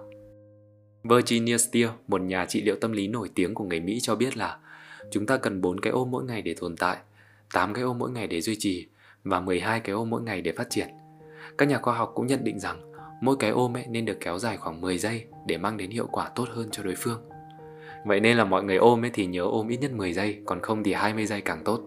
Virginia 1.04 1.58
Steele, 1.58 1.92
một 2.08 2.20
nhà 2.20 2.46
trị 2.46 2.62
liệu 2.62 2.76
tâm 2.80 2.92
lý 2.92 3.08
nổi 3.08 3.30
tiếng 3.34 3.54
của 3.54 3.64
người 3.64 3.80
Mỹ 3.80 4.00
cho 4.00 4.14
biết 4.14 4.36
là 4.36 4.58
chúng 5.10 5.26
ta 5.26 5.36
cần 5.36 5.60
4 5.60 5.80
cái 5.80 5.92
ôm 5.92 6.10
mỗi 6.10 6.24
ngày 6.24 6.42
để 6.42 6.54
tồn 6.60 6.76
tại, 6.76 6.96
8 7.52 7.74
cái 7.74 7.84
ôm 7.84 7.98
mỗi 7.98 8.10
ngày 8.10 8.26
để 8.26 8.40
duy 8.40 8.56
trì 8.58 8.86
và 9.24 9.40
12 9.40 9.80
cái 9.80 9.92
ôm 9.92 10.10
mỗi 10.10 10.22
ngày 10.22 10.40
để 10.40 10.52
phát 10.52 10.70
triển. 10.70 10.88
Các 11.58 11.68
nhà 11.68 11.78
khoa 11.78 11.94
học 11.94 12.12
cũng 12.14 12.26
nhận 12.26 12.44
định 12.44 12.60
rằng 12.60 12.92
mỗi 13.20 13.36
cái 13.38 13.50
ôm 13.50 13.76
ấy 13.76 13.86
nên 13.88 14.04
được 14.04 14.16
kéo 14.20 14.38
dài 14.38 14.56
khoảng 14.56 14.80
10 14.80 14.98
giây 14.98 15.24
để 15.46 15.58
mang 15.58 15.76
đến 15.76 15.90
hiệu 15.90 16.06
quả 16.06 16.28
tốt 16.28 16.48
hơn 16.52 16.68
cho 16.70 16.82
đối 16.82 16.94
phương. 16.94 17.20
Vậy 18.04 18.20
nên 18.20 18.36
là 18.36 18.44
mọi 18.44 18.64
người 18.64 18.76
ôm 18.76 19.04
ấy 19.04 19.10
thì 19.14 19.26
nhớ 19.26 19.42
ôm 19.42 19.68
ít 19.68 19.76
nhất 19.76 19.92
10 19.92 20.12
giây, 20.12 20.38
còn 20.46 20.60
không 20.60 20.82
thì 20.84 20.92
20 20.92 21.26
giây 21.26 21.40
càng 21.40 21.64
tốt. 21.64 21.80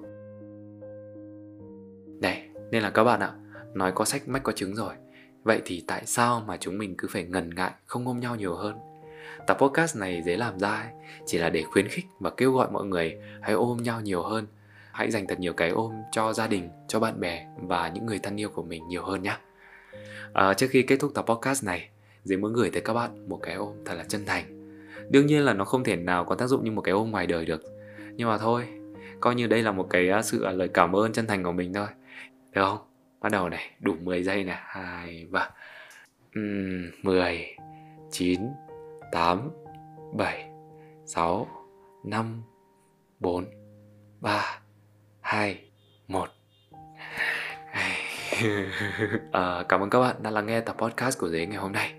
Đây, 2.20 2.38
nên 2.72 2.84
là 2.84 2.90
các 2.90 3.04
bạn 3.04 3.20
ạ, 3.20 3.34
nói 3.74 3.92
có 3.96 4.06
sách 4.06 4.28
mách 4.28 4.44
có 4.44 4.52
chứng 4.52 4.76
rồi. 4.76 4.94
Vậy 5.44 5.62
thì 5.66 5.84
tại 5.88 6.06
sao 6.06 6.44
mà 6.48 6.58
chúng 6.58 6.78
mình 6.78 6.96
cứ 6.98 7.08
phải 7.12 7.24
ngần 7.24 7.56
ngại 7.56 7.72
không 7.86 8.08
ôm 8.08 8.20
nhau 8.20 8.36
nhiều 8.36 8.56
hơn? 8.56 8.76
Tập 9.48 9.58
podcast 9.60 9.98
này 9.98 10.22
dễ 10.26 10.38
làm 10.38 10.60
ra 10.60 10.70
ấy, 10.70 10.88
chỉ 11.26 11.38
là 11.38 11.50
để 11.50 11.64
khuyến 11.64 11.88
khích 11.88 12.06
và 12.20 12.30
kêu 12.30 12.52
gọi 12.52 12.68
mọi 12.72 12.86
người 12.86 13.18
hãy 13.42 13.54
ôm 13.54 13.78
nhau 13.78 14.02
nhiều 14.02 14.24
hơn. 14.24 14.48
Hãy 14.92 15.12
dành 15.12 15.28
thật 15.28 15.40
nhiều 15.40 15.54
cái 15.54 15.70
ôm 15.70 15.94
cho 16.12 16.34
gia 16.34 16.48
đình, 16.48 16.70
cho 16.88 17.00
bạn 17.00 17.20
bè 17.20 17.46
và 17.58 17.92
những 17.94 18.06
người 18.06 18.20
thân 18.20 18.40
yêu 18.40 18.50
của 18.50 18.64
mình 18.64 18.88
nhiều 18.88 19.04
hơn 19.04 19.24
nhé. 19.24 19.38
À, 20.34 20.54
trước 20.54 20.68
khi 20.70 20.82
kết 20.82 20.98
thúc 21.00 21.12
tập 21.14 21.26
podcast 21.28 21.66
này, 21.66 21.90
dễ 22.24 22.38
muốn 22.38 22.54
gửi 22.54 22.70
tới 22.70 22.82
các 22.82 22.94
bạn 22.94 23.30
một 23.30 23.40
cái 23.42 23.56
ôm 23.56 23.74
thật 23.86 23.94
là 23.98 24.04
chân 24.04 24.26
thành. 24.26 24.46
đương 25.10 25.26
nhiên 25.26 25.46
là 25.46 25.54
nó 25.54 25.66
không 25.66 25.84
thể 25.84 25.96
nào 25.96 26.26
có 26.26 26.36
tác 26.36 26.48
dụng 26.48 26.64
như 26.64 26.72
một 26.72 26.82
cái 26.82 26.92
ôm 26.92 27.12
ngoài 27.12 27.28
đời 27.28 27.46
được 27.46 27.64
nhưng 28.16 28.30
mà 28.30 28.38
thôi 28.38 28.68
coi 29.20 29.36
như 29.36 29.48
đây 29.48 29.64
là 29.64 29.72
một 29.72 29.88
cái 29.90 30.10
à, 30.10 30.22
sự 30.22 30.44
à, 30.44 30.52
lời 30.52 30.68
cảm 30.68 30.96
ơn 30.96 31.14
chân 31.14 31.28
thành 31.28 31.44
của 31.44 31.52
mình 31.52 31.74
thôi 31.74 31.88
được 32.54 32.62
không 32.62 32.78
bắt 33.22 33.32
đầu 33.32 33.50
này 33.50 33.72
đủ 33.80 33.96
10 34.04 34.24
giây 34.24 34.44
nè 34.44 34.58
hai 34.66 35.28
ba 35.30 35.50
uhm, 36.40 36.92
10 37.04 37.56
9 38.12 38.42
8 39.16 39.52
7 40.14 40.50
6 41.06 41.48
5 42.04 42.42
4 43.20 43.46
3 44.22 44.60
2 45.22 45.70
1 46.08 46.30
à, 49.32 49.64
Cảm 49.70 49.82
ơn 49.82 49.90
các 49.90 50.00
bạn 50.00 50.16
đã 50.24 50.32
lắng 50.32 50.46
nghe 50.46 50.60
tập 50.60 50.76
podcast 50.80 51.20
của 51.20 51.30
Dế 51.30 51.46
ngày 51.46 51.58
hôm 51.58 51.72
nay 51.72 51.94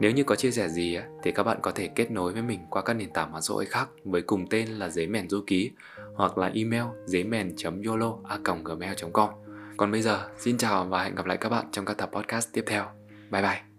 Nếu 0.00 0.10
như 0.10 0.24
có 0.24 0.34
chia 0.36 0.50
sẻ 0.50 0.68
gì 0.68 0.98
thì 1.22 1.32
các 1.32 1.42
bạn 1.42 1.58
có 1.62 1.70
thể 1.70 1.88
kết 1.88 2.10
nối 2.10 2.32
với 2.32 2.42
mình 2.42 2.60
qua 2.70 2.82
các 2.82 2.94
nền 2.94 3.12
tảng 3.12 3.32
mạng 3.32 3.42
xã 3.42 3.54
hội 3.54 3.66
khác 3.66 3.88
với 4.04 4.22
cùng 4.22 4.46
tên 4.50 4.68
là 4.68 4.88
Dế 4.88 5.06
Mèn 5.06 5.28
Du 5.28 5.44
Ký 5.46 5.70
hoặc 6.14 6.38
là 6.38 6.50
email 6.54 6.84
dế 7.06 7.24
mèn.yolo 7.24 8.16
gmail.com 8.64 9.30
Còn 9.76 9.92
bây 9.92 10.02
giờ, 10.02 10.28
xin 10.38 10.58
chào 10.58 10.84
và 10.84 11.02
hẹn 11.02 11.14
gặp 11.14 11.26
lại 11.26 11.36
các 11.36 11.48
bạn 11.48 11.66
trong 11.72 11.84
các 11.84 11.96
tập 11.96 12.10
podcast 12.12 12.48
tiếp 12.52 12.64
theo. 12.66 12.84
Bye 13.30 13.42
bye! 13.42 13.71